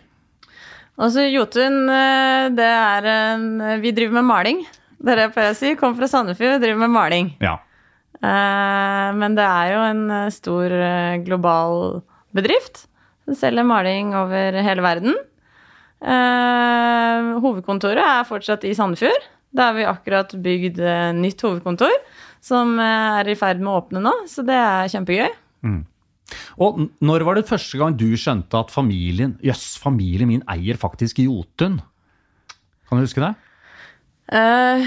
[0.97, 3.47] Altså, Jotun, eh, det er en
[3.83, 4.65] Vi driver med maling.
[4.97, 5.75] Det er det jeg pleier å si.
[5.77, 7.33] Kommer fra Sandefjord, driver med maling.
[7.43, 7.59] Ja.
[8.17, 12.01] Eh, men det er jo en eh, stor eh, global
[12.35, 12.87] bedrift.
[13.29, 15.17] Den selger maling over hele verden.
[17.43, 19.23] hovedkontoret er fortsatt i Sandefjord.
[19.51, 20.77] Da har vi akkurat bygd
[21.17, 21.91] nytt hovedkontor
[22.47, 24.13] som eh, er i ferd med å åpne nå.
[24.31, 25.29] Så det er kjempegøy.
[25.67, 25.81] Mm.
[26.63, 30.79] Og når var det første gang du skjønte at familien Jøss, yes, familien min eier
[30.79, 31.79] faktisk Jotun?
[32.87, 33.33] Kan du huske det?
[34.27, 34.83] Uh,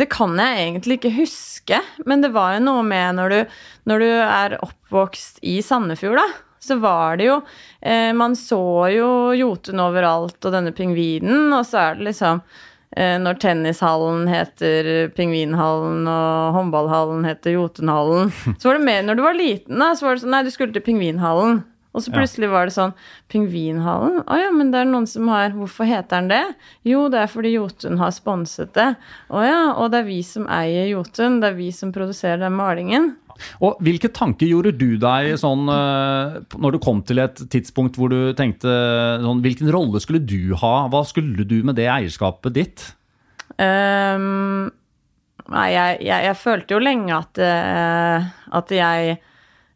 [0.00, 3.58] det kan jeg egentlig ikke huske, men det var jo noe med når du,
[3.90, 6.46] når du er oppvokst i Sandefjord, da.
[6.60, 8.60] Så var det jo uh, Man så
[8.92, 12.40] jo Jotun overalt og denne pingvinen, og så er det liksom
[12.96, 18.32] når tennishallen heter Pingvinhallen og håndballhallen heter Jotunhallen.
[18.58, 20.50] Så var det mer når du var liten, da, så var det sånn Nei, du
[20.50, 21.60] skulle til Pingvinhallen.
[21.90, 22.92] Og så plutselig var det sånn
[23.32, 24.20] Pingvinhallen?
[24.22, 26.44] Å ja, men det er noen som har Hvorfor heter den det?
[26.86, 28.92] Jo, det er fordi Jotun har sponset det.
[29.26, 31.40] Å ja, og det er vi som eier Jotun.
[31.42, 33.10] Det er vi som produserer den malingen.
[33.64, 38.12] Og Hvilke tanker gjorde du deg sånn eh, når du kom til et tidspunkt hvor
[38.12, 38.70] du tenkte
[39.24, 40.74] sånn Hvilken rolle skulle du ha?
[40.92, 42.84] Hva skulle du med det eierskapet ditt?
[43.60, 44.70] Um,
[45.50, 49.18] nei, jeg, jeg, jeg, følte jo lenge at, uh, at jeg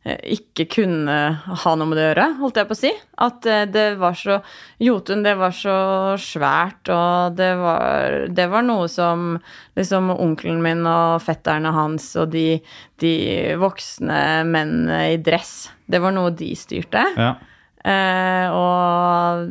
[0.05, 1.17] ikke kunne
[1.49, 2.91] ha noe med det å gjøre, holdt jeg på å si.
[3.25, 4.37] At eh, det var så
[4.85, 5.77] Jotun, det var så
[6.21, 9.39] svært, og det var, det var noe som
[9.79, 12.61] liksom onkelen min og fetterne hans og de,
[13.01, 13.15] de
[13.61, 17.07] voksne mennene i dress Det var noe de styrte.
[17.17, 17.33] Ja.
[17.85, 19.49] Eh, og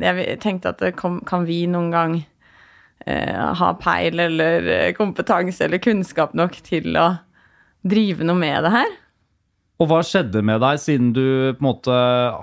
[0.00, 2.18] jeg tenkte at kom, kan vi noen gang
[3.04, 7.10] eh, ha peil eller eh, kompetanse eller kunnskap nok til å
[7.86, 9.02] drive noe med det her?
[9.76, 11.98] Og hva skjedde med deg siden du på en måte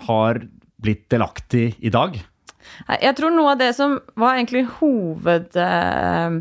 [0.07, 0.43] har
[0.83, 2.19] blitt delaktig i dag?
[3.01, 6.37] Jeg tror noe av det som var egentlig hoved eh,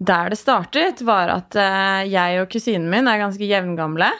[0.00, 4.10] der det startet, var at eh, jeg og kusinen min er ganske jevngamle.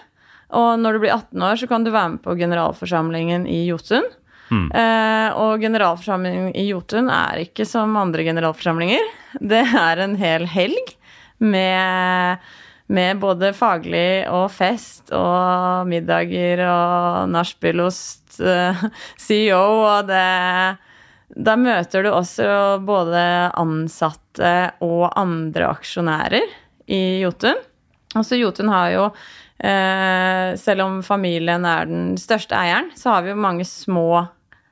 [0.56, 4.06] Og når du blir 18 år, så kan du være med på generalforsamlingen i Jotun.
[4.50, 4.66] Mm.
[4.74, 9.12] Eh, og generalforsamlingen i Jotun er ikke som andre generalforsamlinger.
[9.38, 10.96] Det er en hel helg
[11.38, 12.50] med,
[12.90, 18.86] med både faglig og fest og middager og nachspielost, uh,
[19.26, 20.26] CEO og det
[21.30, 23.20] Da møter du også både
[23.54, 26.42] ansatte og andre aksjonærer
[26.90, 27.60] i Jotun.
[28.18, 29.04] Også Jotun har jo
[29.60, 34.22] Eh, selv om familien er den største eieren, så har vi jo mange små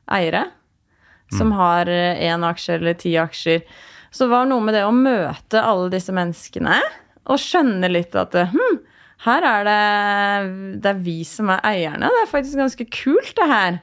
[0.09, 0.47] eiere
[1.29, 1.57] som mm.
[1.59, 3.67] har én aksje eller ti aksjer.
[4.09, 6.79] Så det var noe med det å møte alle disse menneskene
[7.29, 8.81] og skjønne litt at hm,
[9.27, 12.11] her er det Det er vi som er eierne.
[12.13, 13.81] Det er faktisk ganske kult, det her.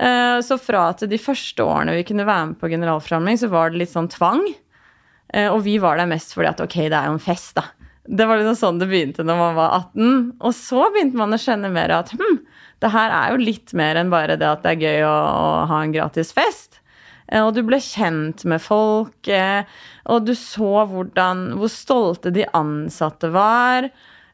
[0.00, 3.70] Eh, så fra at de første årene vi kunne være med på generalforsamling, så var
[3.72, 4.44] det litt sånn tvang.
[5.34, 7.68] Eh, og vi var der mest fordi at ok, det er jo en fest, da.
[8.10, 10.14] Det var liksom sånn det begynte når man var 18.
[10.40, 12.40] Og så begynte man å skjønne mer at hm,
[12.82, 15.50] det her er jo litt mer enn bare det at det er gøy å, å
[15.70, 16.79] ha en gratis fest.
[17.30, 19.30] Eh, og du ble kjent med folk,
[20.10, 23.90] og du så hvordan, hvor stolte de ansatte var.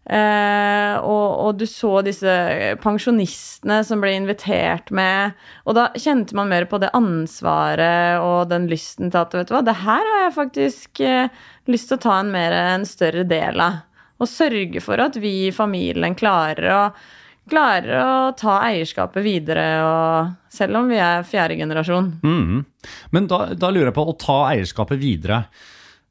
[0.07, 2.31] Eh, og, og, du så disse
[2.79, 5.35] pensjonistene som ble invitert med.
[5.67, 9.57] Og da kjente man mer på det ansvaret og den lysten til at vet du
[9.57, 13.27] hva, det her har jeg faktisk eh, lyst til å ta en, mer, en større
[13.27, 13.83] del av.
[14.23, 16.83] Og sørge for at vi i familien klarer å,
[17.51, 19.65] klarer å ta eierskapet videre,
[20.53, 22.13] selv om vi er fjerde generasjon.
[22.27, 22.63] Mm.
[23.15, 25.45] Men da, da lurer jeg på å ta eierskapet videre.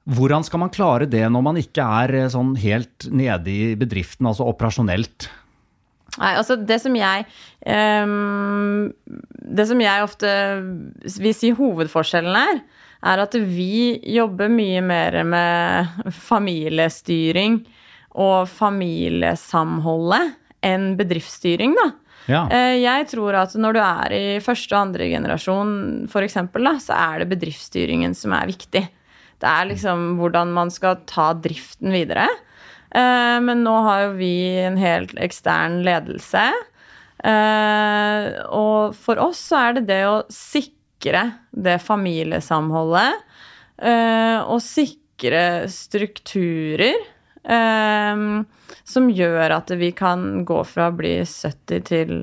[0.06, 4.28] Hvordan skal man klare det når man ikke er eh, sånn helt nede i bedriften,
[4.30, 5.30] altså operasjonelt?
[6.16, 7.26] Nei, altså det som jeg
[7.68, 8.94] um,
[9.58, 10.30] Det som jeg ofte
[11.20, 12.62] vil si hovedforskjellen er,
[13.06, 17.60] er at vi jobber mye mer med familiestyring
[18.16, 21.92] og familiesamholdet enn bedriftsstyring, da.
[22.30, 22.46] Ja.
[22.50, 25.74] Eh, jeg tror at når du er i første og andre generasjon,
[26.10, 26.40] f.eks.,
[26.88, 28.84] så er det bedriftsstyringen som er viktig.
[29.42, 32.28] Det er liksom hvordan man skal ta driften videre.
[32.90, 36.48] Eh, men nå har jo vi en helt ekstern ledelse.
[37.26, 43.22] Eh, og for oss så er det det å sikre det familiesamholdet.
[43.76, 46.96] Og sikre strukturer
[47.46, 52.16] som gjør at vi kan gå fra å bli 70 til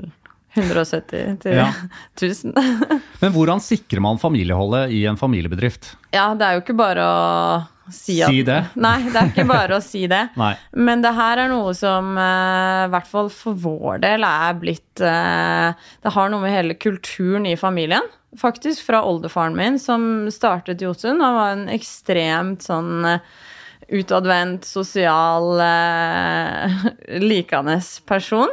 [0.55, 1.69] 170 til ja.
[2.21, 2.53] 1000.
[3.23, 5.95] Men hvordan sikrer man familieholdet i en familiebedrift?
[6.13, 8.59] Ja, det er jo ikke bare å si at Si det?
[8.81, 10.23] Nei, det er ikke bare å si det.
[10.89, 15.05] Men det her er noe som uh, i hvert fall for vår del er blitt
[15.05, 18.05] uh, Det har noe med hele kulturen i familien.
[18.39, 21.21] Faktisk fra oldefaren min, som startet Jotun.
[21.21, 23.41] Han var en ekstremt sånn uh,
[23.93, 26.85] utadvendt, sosial, eh,
[27.21, 28.49] likende person.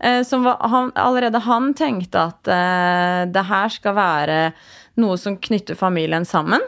[0.00, 4.38] Eh, som var, han, allerede han tenkte at eh, det her skal være
[5.00, 6.62] noe som knytter familien sammen.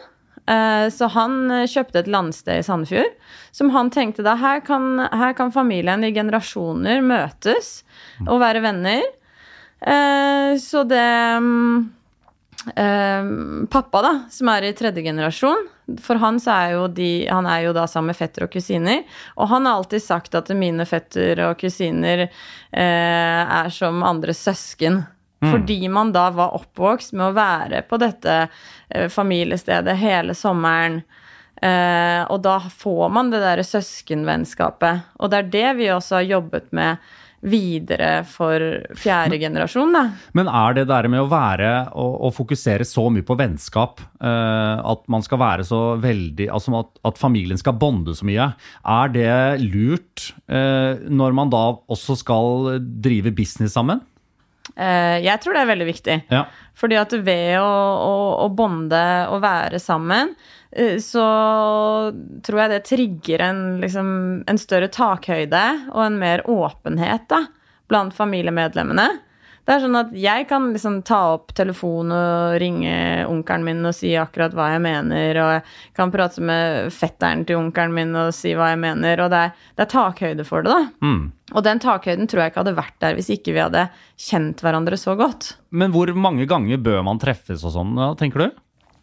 [0.44, 3.14] Uh, så han kjøpte et landsted i Sandefjord
[3.48, 7.78] som han tenkte da her kan, her kan familien i generasjoner møtes
[8.26, 9.06] og være venner.
[9.80, 11.06] Uh, så det
[11.40, 11.88] um,
[12.64, 15.66] Uh, pappa, da, som er i tredje generasjon,
[16.00, 19.02] for han er jo, de, han er jo da sammen med fetter og kusiner.
[19.36, 22.30] Og han har alltid sagt at mine fetter og kusiner uh,
[22.78, 25.02] er som andre søsken.
[25.44, 25.50] Mm.
[25.50, 31.02] Fordi man da var oppvokst med å være på dette uh, familiestedet hele sommeren.
[31.64, 35.14] og da får man det derre søskenvennskapet.
[35.22, 36.98] Og det er det vi også har jobbet med
[37.44, 38.62] videre for
[38.98, 40.04] fjerde generasjon, da.
[40.36, 44.80] Men er det der med å være og, og fokusere så mye på vennskap, uh,
[44.80, 48.48] at man skal være så veldig Altså at, at familien skal bonde så mye,
[48.96, 54.02] er det lurt uh, når man da også skal drive business sammen?
[54.74, 56.18] Uh, jeg tror det er veldig viktig.
[56.32, 56.46] Ja.
[56.78, 58.14] Fordi at ved å, å,
[58.46, 60.32] å bonde og være sammen,
[61.00, 61.26] så
[62.42, 64.08] tror jeg det trigger en, liksom,
[64.50, 67.44] en større takhøyde og en mer åpenhet da,
[67.90, 69.06] blant familiemedlemmene.
[69.64, 73.94] Det er sånn at jeg kan liksom ta opp telefonen og ringe onkelen min og
[73.96, 75.62] si akkurat hva jeg mener, og jeg
[75.96, 79.54] kan prate med fetteren til onkelen min og si hva jeg mener, og det er,
[79.72, 81.06] det er takhøyde for det, da.
[81.06, 81.22] Mm.
[81.54, 83.86] Og den takhøyden tror jeg ikke hadde vært der hvis ikke vi hadde
[84.20, 85.54] kjent hverandre så godt.
[85.72, 88.60] Men hvor mange ganger bør man treffes og sånn, tenker du?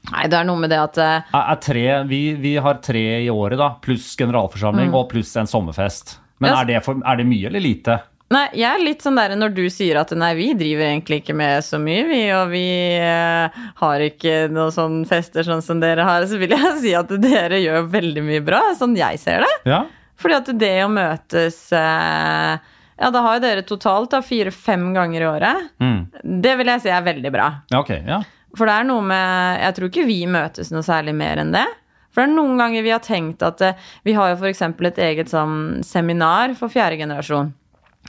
[0.10, 3.04] Nei, det er noe med det at uh, Er, er tre, vi, vi har tre
[3.22, 6.18] i året, da, pluss generalforsamling og pluss en sommerfest.
[6.42, 6.58] Men Mm.
[6.58, 8.00] Er, det for, er det mye eller lite?
[8.32, 11.36] Nei, jeg er litt sånn der når du sier at nei, vi driver egentlig ikke
[11.36, 12.64] med så mye, vi, og vi
[12.98, 17.12] eh, har ikke noen sånne fester sånn som dere har, så vil jeg si at
[17.22, 19.52] dere gjør veldig mye bra, sånn jeg ser det.
[19.70, 19.84] Ja?
[20.22, 22.54] Fordi at det å møtes eh,
[23.02, 25.72] Ja, da har jo dere totalt fire-fem ganger i året.
[25.82, 26.00] Mm.
[26.46, 27.48] Det vil jeg si er veldig bra.
[27.74, 27.92] ja ok.
[28.00, 28.22] Ja.
[28.58, 31.68] For det er noe med Jeg tror ikke vi møtes noe særlig mer enn det.
[32.12, 34.64] For det er noen ganger vi har tenkt at eh, Vi har jo f.eks.
[34.68, 37.54] et eget sånn seminar for fjerde generasjon.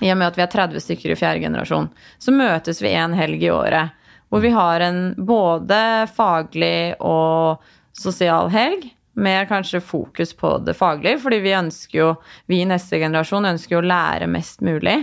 [0.01, 3.13] I og med at vi er 30 stykker i fjerde generasjon, så møtes vi en
[3.15, 3.93] helg i året.
[4.33, 7.61] Hvor vi har en både faglig og
[7.93, 8.89] sosial helg.
[9.13, 12.07] Med kanskje fokus på det faglige, fordi vi ønsker jo,
[12.49, 15.03] vi i neste generasjon ønsker jo å lære mest mulig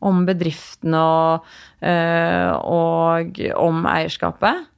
[0.00, 1.50] om bedriftene og,
[1.84, 4.69] øh, og om eierskapet.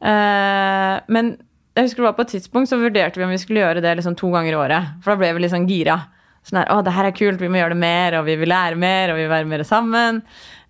[0.00, 1.34] Eh, men
[1.76, 3.98] jeg husker det var på et tidspunkt så vurderte vi om vi skulle gjøre det
[4.00, 4.96] liksom to ganger i året.
[5.04, 6.00] For da ble vi litt sånn gira.
[6.46, 8.48] Sånn her, å, det her er kult, vi må gjøre det mer, og vi vil
[8.48, 10.22] lære mer, og vi vil være mer sammen.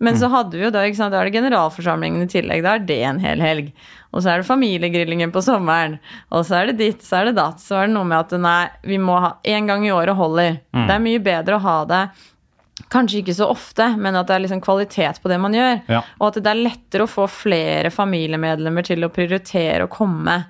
[0.03, 2.87] Men så hadde vi jo da, sant, da er det generalforsamlingen i tillegg, da er
[2.89, 3.69] det en hel helg.
[4.11, 5.99] Og så er det familiegrillingen på sommeren,
[6.35, 7.63] og så er det ditt, så er det datt.
[7.63, 10.59] Så er det noe med at nei, vi må ha én gang i året holder.
[10.89, 12.03] Det er mye bedre å ha det
[12.91, 15.77] Kanskje ikke så ofte, men at det er liksom kvalitet på det man gjør.
[15.91, 16.01] Ja.
[16.19, 20.41] Og at det er lettere å få flere familiemedlemmer til å prioritere å komme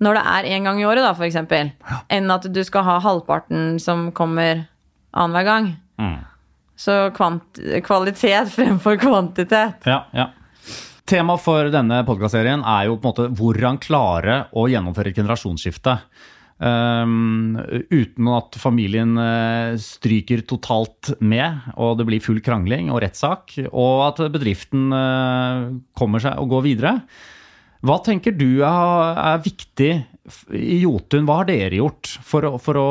[0.00, 1.74] når det er én gang i året, da, for eksempel,
[2.08, 4.64] enn at du skal ha halvparten som kommer
[5.12, 5.70] annenhver gang.
[6.00, 6.18] Mm.
[6.80, 9.84] Så kvant kvalitet fremfor kvantitet.
[9.88, 10.30] Ja, ja.
[11.10, 15.96] Tema for denne podkastserien er jo på en måte hvordan klare å gjennomføre et generasjonsskifte.
[16.60, 17.56] Um,
[17.88, 24.02] uten at familien uh, stryker totalt med, og det blir full krangling og rettssak, og
[24.10, 26.94] at bedriften uh, kommer seg og går videre.
[27.80, 29.92] Hva tenker du er, er viktig
[30.52, 31.24] i Jotun?
[31.24, 32.90] Hva har dere gjort for å, for å,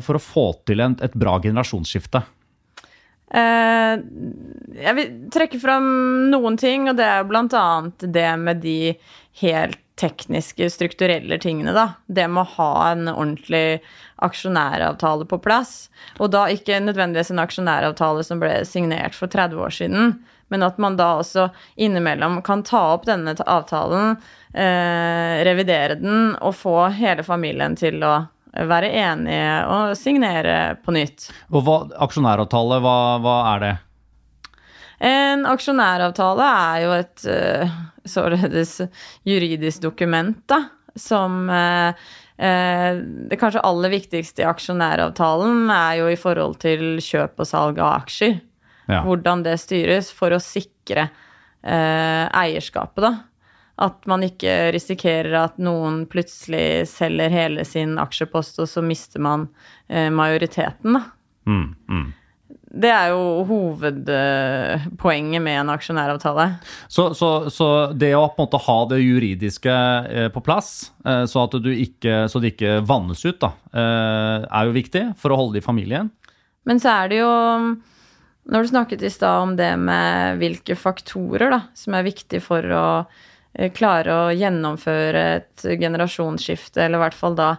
[0.00, 2.24] for å få til en, et bra generasjonsskifte?
[3.32, 4.00] Uh,
[4.72, 5.84] jeg vil trekke fram
[6.32, 8.94] noen ting, og det er annet det med de
[9.44, 11.86] helt tekniske, strukturelle tingene, da.
[12.06, 13.82] Det med å ha en ordentlig
[14.22, 15.90] aksjonæravtale på plass.
[16.18, 20.14] Og da ikke nødvendigvis en aksjonæravtale som ble signert for 30 år siden,
[20.52, 21.48] men at man da også
[21.80, 24.18] innimellom kan ta opp denne avtalen,
[24.52, 28.18] eh, revidere den og få hele familien til å
[28.52, 31.30] være enige og signere på nytt.
[31.52, 33.72] Og hva, aksjonæravtale, hva, hva er det?
[35.02, 37.72] En aksjonæravtale er jo et eh,
[38.06, 38.76] således
[39.26, 40.60] juridisk dokument, da,
[40.94, 42.04] som eh,
[42.36, 47.82] eh, Det kanskje aller viktigste i aksjonæravtalen er jo i forhold til kjøp og salg
[47.82, 48.38] av aksjer.
[48.90, 49.02] Ja.
[49.06, 53.12] Hvordan det styres for å sikre eh, eierskapet, da.
[53.82, 59.48] At man ikke risikerer at noen plutselig selger hele sin aksjepost, og så mister man
[59.88, 61.06] eh, majoriteten, da.
[61.48, 62.10] Mm, mm.
[62.72, 66.46] Det er jo hovedpoenget med en aksjonæravtale.
[66.88, 69.74] Så, så, så det å på en måte ha det juridiske
[70.08, 74.46] eh, på plass, eh, så at du ikke, så det ikke vannes ut, da, eh,
[74.48, 76.08] er jo viktig for å holde det i familien.
[76.64, 77.32] Men så er det jo
[78.42, 82.66] Når du snakket i stad om det med hvilke faktorer da, som er viktig for
[82.74, 82.86] å
[83.76, 87.50] klare å gjennomføre et generasjonsskifte, eller i hvert fall da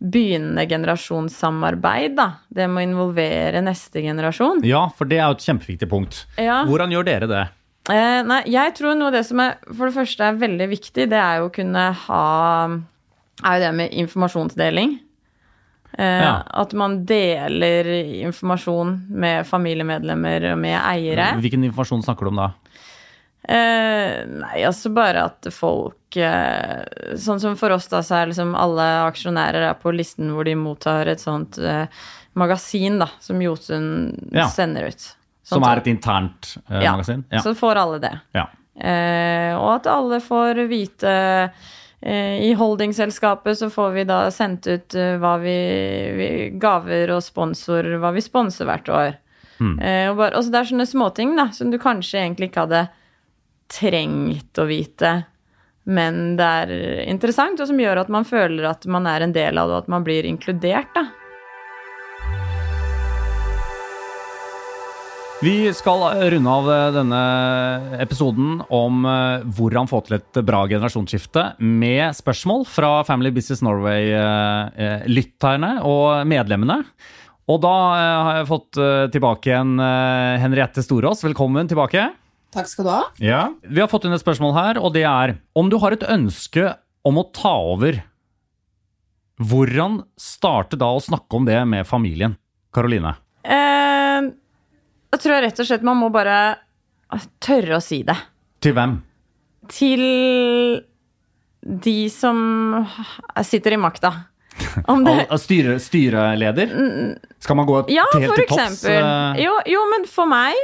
[0.00, 2.28] begynnende generasjonssamarbeid, da.
[2.48, 4.62] Det må involvere neste generasjon.
[4.64, 6.22] Ja, for det er jo et kjempeviktig punkt.
[6.38, 6.62] Ja.
[6.68, 7.42] Hvordan gjør dere det?
[7.90, 11.08] Eh, nei, jeg tror noe av det som er for det første er veldig viktig,
[11.10, 12.24] det er jo å kunne ha
[13.42, 14.98] Er jo det med informasjonsdeling.
[15.98, 16.42] Eh, Ja.
[16.46, 17.88] At man deler
[18.26, 21.32] informasjon med familiemedlemmer og med eiere.
[21.40, 22.50] Hvilken informasjon snakker du om da?
[23.48, 26.82] Eh, nei, altså bare at folk eh,
[27.16, 30.52] Sånn som for oss, da, så er liksom alle aksjonærer er på listen hvor de
[30.60, 31.86] mottar et sånt eh,
[32.38, 33.88] magasin, da, som Jotun
[34.36, 34.44] Ja.
[34.52, 35.06] sender ut.
[35.42, 37.24] Som er et internt eh, Ja, magasin?
[37.32, 37.40] Ja.
[37.42, 38.12] Så får alle det.
[38.36, 38.46] ja.
[38.80, 44.94] Eh, og at alle får vite eh, I holdingselskapet så får vi da sendt ut
[45.20, 45.56] hva vi,
[46.16, 46.28] vi
[46.60, 49.18] Gaver og sponsor, hva vi sponser hvert år.
[49.60, 49.74] Mm.
[49.80, 52.86] Eh, og bare, altså det er sånne småting da, som du kanskje egentlig ikke hadde
[53.70, 55.14] trengt å vite,
[55.90, 56.74] men det er
[57.06, 59.84] interessant, og som gjør at man føler at man er en del av det, og
[59.84, 61.04] at man blir inkludert, da.
[65.40, 66.02] Vi skal
[66.34, 67.20] runde av eh, denne
[68.04, 75.80] episoden om eh, hvordan få til et bra generasjonsskifte med spørsmål fra Family Business Norway-lytterne
[75.88, 76.84] og medlemmene.
[77.48, 78.76] Og da eh, har jeg fått
[79.16, 79.80] tilbake en
[80.44, 81.24] Henriette Storås.
[81.24, 82.19] Velkommen tilbake.
[82.50, 83.02] Takk skal du ha.
[83.22, 83.42] Ja.
[83.62, 86.72] Vi har fått inn et spørsmål her, og det er om du har et ønske
[87.06, 88.00] om å ta over,
[89.40, 92.34] hvordan starte da å snakke om det med familien?
[92.74, 93.14] Karoline?
[93.46, 94.26] Eh,
[95.14, 96.58] jeg tror rett og slett man må bare
[97.42, 98.18] tørre å si det.
[98.62, 98.98] Til hvem?
[99.70, 100.02] Til
[101.60, 102.36] de som
[103.46, 104.12] sitter i makta.
[104.90, 105.14] Om det...
[105.40, 106.74] Styre, styreleder?
[107.40, 108.84] Skal man gå ja, helt til topps?
[108.90, 109.40] Eh?
[109.40, 110.58] Jo, jo, men for meg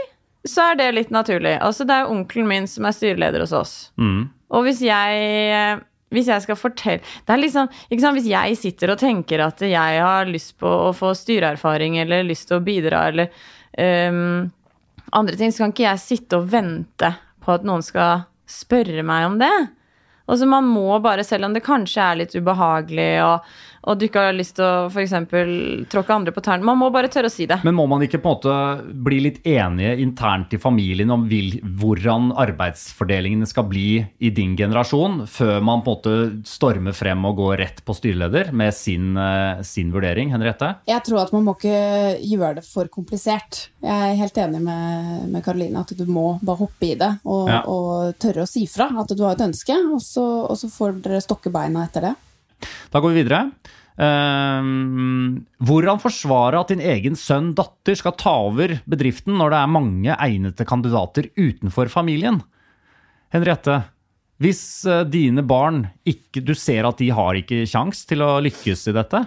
[0.46, 1.56] så er det litt naturlig.
[1.62, 3.74] Altså, det er onkelen min som er styreleder hos oss.
[4.00, 4.28] Mm.
[4.54, 5.82] Og hvis jeg
[6.14, 9.62] hvis jeg skal fortelle Det er liksom ikke sant, Hvis jeg sitter og tenker at
[9.66, 13.32] jeg har lyst på å få styreerfaring eller lyst til å bidra eller
[13.74, 14.46] um,
[15.14, 17.10] andre ting, så kan ikke jeg sitte og vente
[17.42, 19.52] på at noen skal spørre meg om det.
[20.26, 23.46] Og så man må bare, selv om det kanskje er litt ubehagelig og
[23.86, 25.14] og du ikke har lyst til å f.eks.
[25.92, 26.66] tråkke andre på tærne.
[26.66, 27.60] Man må bare tørre å si det.
[27.66, 31.60] Men må man ikke på en måte bli litt enige internt i familien om vil,
[31.78, 37.38] hvordan arbeidsfordelingene skal bli i din generasjon, før man på en måte stormer frem og
[37.38, 40.34] går rett på styreleder med sin, eh, sin vurdering?
[40.34, 40.72] Henriette?
[40.90, 43.68] Jeg tror at man må ikke gjøre det for komplisert.
[43.86, 47.48] Jeg er helt enig med, med Karoline at du må bare hoppe i det og,
[47.50, 47.62] ja.
[47.70, 50.98] og tørre å si fra at du har et ønske, og så, og så får
[51.04, 52.16] dere stokke beina etter det.
[52.92, 53.50] Da går vi videre.
[53.96, 54.60] Uh,
[55.64, 60.16] hvordan forsvare at din egen sønn datter skal ta over bedriften når det er mange
[60.20, 62.42] egnede kandidater utenfor familien?
[63.32, 63.78] Henriette,
[64.42, 68.84] hvis uh, dine barn ikke Du ser at de har ikke kjangs til å lykkes
[68.92, 69.24] i dette,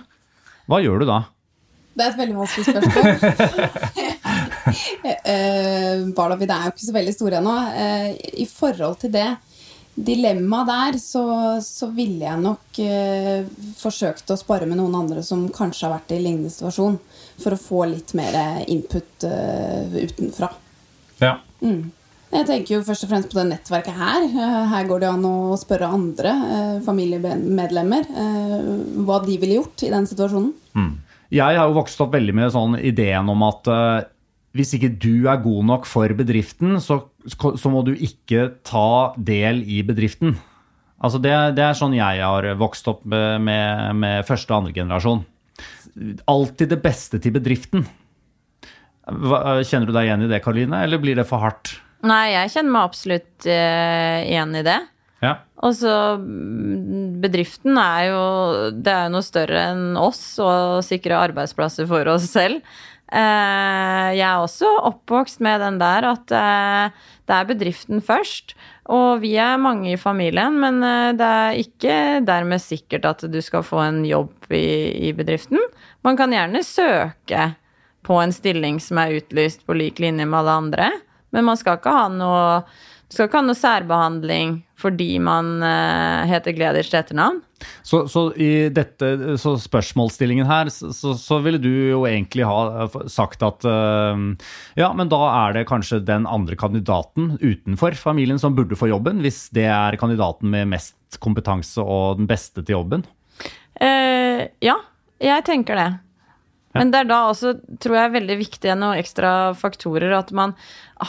[0.69, 1.19] hva gjør du da?
[1.97, 3.05] Det er et veldig vanskelig spørsmål.
[5.25, 7.57] uh, barna mine er jo ikke så veldig store ennå.
[8.37, 9.31] I forhold til det
[10.05, 11.23] dilemma der, så,
[11.65, 13.45] så ville jeg nok eh,
[13.79, 16.97] forsøkt å spare med noen andre som kanskje har vært i lignende situasjon,
[17.39, 18.35] for å få litt mer
[18.67, 20.51] input eh, utenfra.
[21.19, 21.37] Ja.
[21.59, 21.89] Mm.
[22.29, 24.27] Jeg tenker jo først og fremst på det nettverket her.
[24.29, 28.69] Eh, her går det an å spørre andre eh, familiemedlemmer eh,
[29.05, 30.51] hva de ville gjort i den situasjonen.
[30.77, 30.91] Mm.
[31.33, 33.99] Jeg har jo vokst opp veldig med sånn ideen om at uh,
[34.57, 39.63] hvis ikke du er god nok for bedriften, så, så må du ikke ta del
[39.67, 40.37] i bedriften.
[40.99, 45.23] Altså det, det, er sånn jeg har vokst opp med, med første og andre generasjon.
[46.29, 47.85] Alltid det beste til bedriften.
[49.09, 51.77] Kjenner du deg igjen i det, Karoline, eller blir det for hardt?
[52.07, 54.79] Nei, jeg kjenner meg absolutt uh, igjen i det.
[55.19, 55.33] Ja.
[55.67, 55.93] Og så
[57.19, 58.19] Bedriften er jo
[58.71, 62.63] Det er jo noe større enn oss å sikre arbeidsplasser for oss selv.
[63.09, 68.53] Eh, jeg er også oppvokst med den der at eh, det er bedriften først.
[68.89, 71.95] Og vi er mange i familien, men eh, det er ikke
[72.27, 75.61] dermed sikkert at du skal få en jobb i, i bedriften.
[76.05, 77.49] Man kan gjerne søke
[78.05, 80.91] på en stilling som er utlyst på lik linje med alle andre,
[81.33, 82.45] men man skal ikke ha noe
[83.09, 87.39] du skal ikke ha noe særbehandling fordi man uh, heter Gleders til etternavn.
[87.83, 92.99] Så, så, i dette så spørsmålsstillingen her, så, så, ville du jo egentlig ha eh,
[93.11, 94.21] sagt at uh,
[94.79, 99.19] ja, men da er det kanskje den andre kandidaten utenfor familien som burde få jobben,
[99.25, 103.03] hvis det er kandidaten med mest kompetanse og den beste til jobben?
[103.81, 104.77] Uh, ja,
[105.19, 105.89] jeg tenker det.
[106.79, 107.53] Men det er da også,
[107.83, 110.13] tror jeg, veldig viktig noen ekstra faktorer.
[110.17, 110.55] At man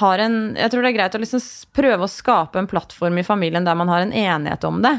[0.01, 1.45] har en Jeg tror det er greit å liksom
[1.77, 4.99] prøve å skape en plattform i familien der man har en enighet om det.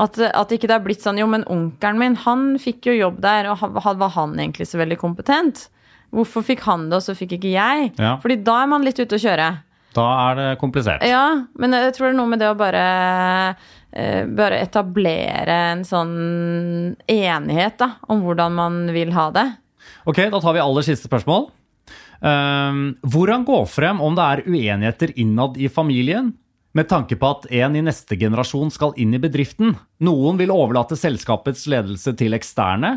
[0.00, 3.20] At, at ikke det har blitt sånn Jo, men onkelen min, han fikk jo jobb
[3.24, 5.66] der, og var han egentlig så veldig kompetent?
[6.12, 7.92] Hvorfor fikk han det, og så fikk ikke jeg?
[8.00, 8.16] Ja.
[8.22, 9.50] Fordi da er man litt ute å kjøre.
[9.92, 11.04] Da er det komplisert.
[11.04, 12.84] Ja, men jeg tror det er noe med det å bare,
[13.92, 16.14] eh, bare etablere en sånn
[17.04, 19.46] enighet da, om hvordan man vil ha det.
[20.08, 21.50] Ok, da tar vi aller siste spørsmål.
[22.22, 26.32] Um, hvordan gå frem om det er uenigheter innad i familien,
[26.72, 29.74] med tanke på at en i neste generasjon skal inn i bedriften?
[30.06, 32.94] Noen vil overlate selskapets ledelse til eksterne,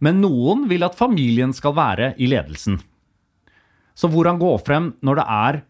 [0.00, 2.78] men noen vil at familien skal være i ledelsen.
[3.96, 5.60] Så hvordan gå frem når det er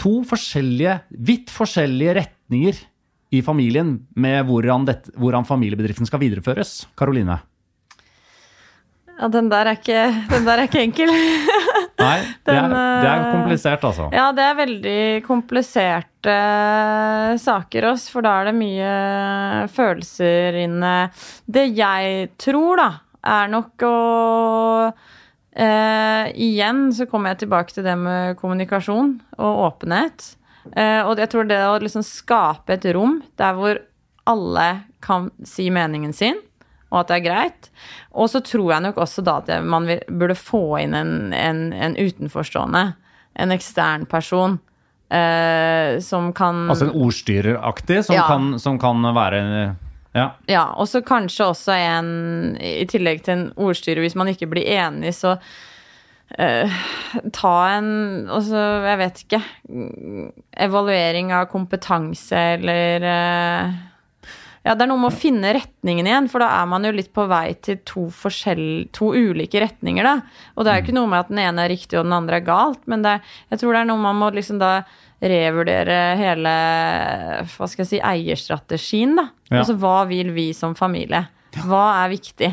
[0.00, 2.78] to forskjellige, vidt forskjellige retninger
[3.34, 6.84] i familien med hvordan, dette, hvordan familiebedriften skal videreføres?
[6.98, 7.40] Karoline?
[9.20, 11.12] Ja, den der er ikke, den der er ikke enkel.
[12.00, 12.16] Nei,
[12.48, 14.08] det er, det er, eh, komplisert, altså.
[14.16, 18.96] Ja, det er veldig kompliserte uh, saker, oss, for da er det mye
[19.76, 20.94] følelser inne.
[21.44, 22.90] Det jeg tror, da,
[23.20, 23.96] er nok å
[25.50, 30.34] Eh, igjen så kommer jeg tilbake til det med kommunikasjon og åpenhet.
[30.76, 33.80] Eh, og jeg tror det å liksom skape et rom der hvor
[34.30, 34.68] alle
[35.02, 36.38] kan si meningen sin,
[36.90, 37.68] og at det er greit.
[38.12, 41.94] Og så tror jeg nok også da at man burde få inn en, en, en
[41.96, 42.82] utenforstående,
[43.40, 44.58] en ekstern person.
[45.10, 48.28] Eh, som kan Altså en ordstyreraktig som, Ja.
[48.30, 49.40] kan, som kan være
[50.14, 50.28] Ja.
[50.46, 54.66] Ja, og så kanskje også en I tillegg til en ordstyrer, hvis man ikke blir
[54.66, 55.38] enig, så
[56.38, 56.70] Uh,
[57.34, 59.40] ta en Altså, jeg vet ikke
[60.62, 63.72] Evaluering av kompetanse eller eh,
[64.66, 67.08] Ja, det er noe med å finne retningen igjen, for da er man jo litt
[67.16, 68.02] på vei til to,
[68.92, 70.16] to ulike retninger, da.
[70.56, 72.36] Og det er jo ikke noe med at den ene er riktig og den andre
[72.42, 74.72] er galt, men det, er- jeg tror det er noe man må liksom da
[75.20, 76.52] revurdere hele
[77.50, 79.26] hva skal jeg si, eierstrategien, da.
[79.50, 79.62] Ja.
[79.62, 81.24] Altså hva vil vi som familie?
[81.64, 82.50] Hva er viktig?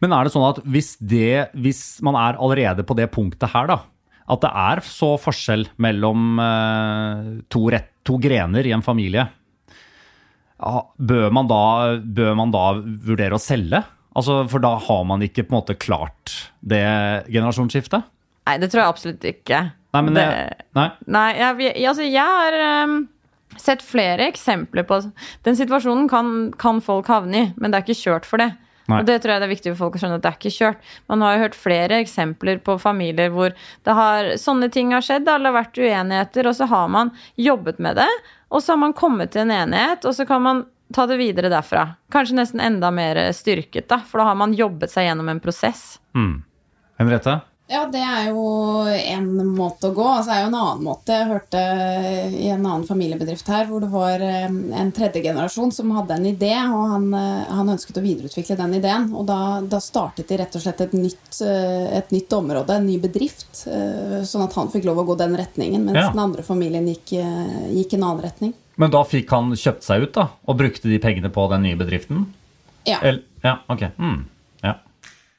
[0.00, 3.68] Men er det sånn at hvis, det, hvis man er allerede på det punktet her,
[3.70, 3.78] da,
[4.26, 9.28] at det er så forskjell mellom eh, to, rett, to grener i en familie,
[10.56, 11.62] bør, man da,
[12.00, 13.82] bør man da vurdere å selge?
[14.16, 16.84] Altså, for da har man ikke på en måte klart det
[17.28, 18.06] generasjonsskiftet?
[18.46, 19.60] Nei, det tror jeg absolutt ikke.
[19.96, 20.26] Nei, men det,
[20.76, 20.86] nei.
[21.12, 23.00] Nei, jeg, altså, jeg har um,
[23.60, 25.00] sett flere eksempler på
[25.44, 26.30] Den situasjonen kan,
[26.60, 28.52] kan folk havne i, men det er ikke kjørt for det.
[28.86, 29.00] Nei.
[29.00, 30.54] Og det tror jeg det er viktig for folk å skjønne at det er ikke
[30.54, 30.90] kjørt.
[31.10, 35.26] Man har jo hørt flere eksempler på familier hvor det har, sånne ting har skjedd,
[35.26, 38.08] det har vært uenigheter, og så har man jobbet med det,
[38.48, 41.50] og så har man kommet til en enighet, og så kan man ta det videre
[41.50, 41.88] derfra.
[42.12, 45.96] Kanskje nesten enda mer styrket, da, for da har man jobbet seg gjennom en prosess.
[46.14, 46.44] Mm.
[47.00, 47.40] Henriette?
[47.66, 48.44] Ja, det er jo
[48.86, 50.04] en måte å gå.
[50.06, 51.16] Altså, det er jo en annen måte.
[51.16, 51.62] Jeg hørte
[52.36, 56.28] i en annen familiebedrift her hvor det var eh, en tredje generasjon som hadde en
[56.30, 59.08] idé, og han, eh, han ønsket å videreutvikle den ideen.
[59.16, 62.86] Og da, da startet de rett og slett et nytt, eh, et nytt område, en
[62.86, 66.10] ny bedrift, sånn at han fikk lov å gå den retningen, mens Ja.
[66.12, 67.16] den andre familien gikk,
[67.72, 68.54] gikk en annen retning.
[68.76, 71.76] Men da fikk han kjøpt seg ut, da, og brukte de pengene på den nye
[71.80, 72.26] bedriften?
[72.86, 72.98] Ja.
[73.02, 73.86] El ja, ok.
[73.98, 74.24] Mm.
[74.62, 74.74] Ja.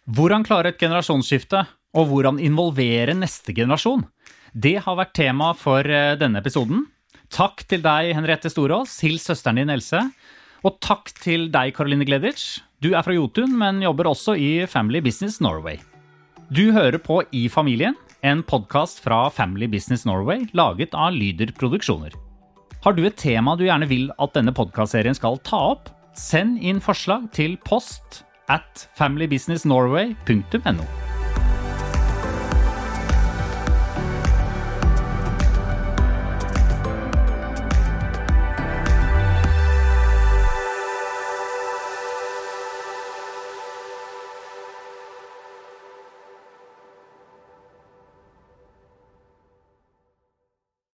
[0.07, 1.65] Hvordan klare et generasjonsskifte,
[1.97, 4.05] og hvordan involvere neste generasjon?
[4.53, 6.85] Det har vært tema for eh, denne episoden.
[7.33, 8.99] Takk til deg, Henriette Storås.
[9.03, 9.99] Hils søsteren din, Else.
[10.65, 12.61] Og takk til deg, Caroline Gleditsch.
[12.81, 15.79] Du er fra Jotun, men jobber også i Family Business Norway.
[16.53, 22.15] Du hører på I familien, en podkast fra Family Business Norway, laget av Lyder Produksjoner.
[22.85, 25.91] Har du et tema du gjerne vil at denne podkastserien skal ta opp?
[26.17, 31.06] Send inn forslag til post at familybusinessnorway.no.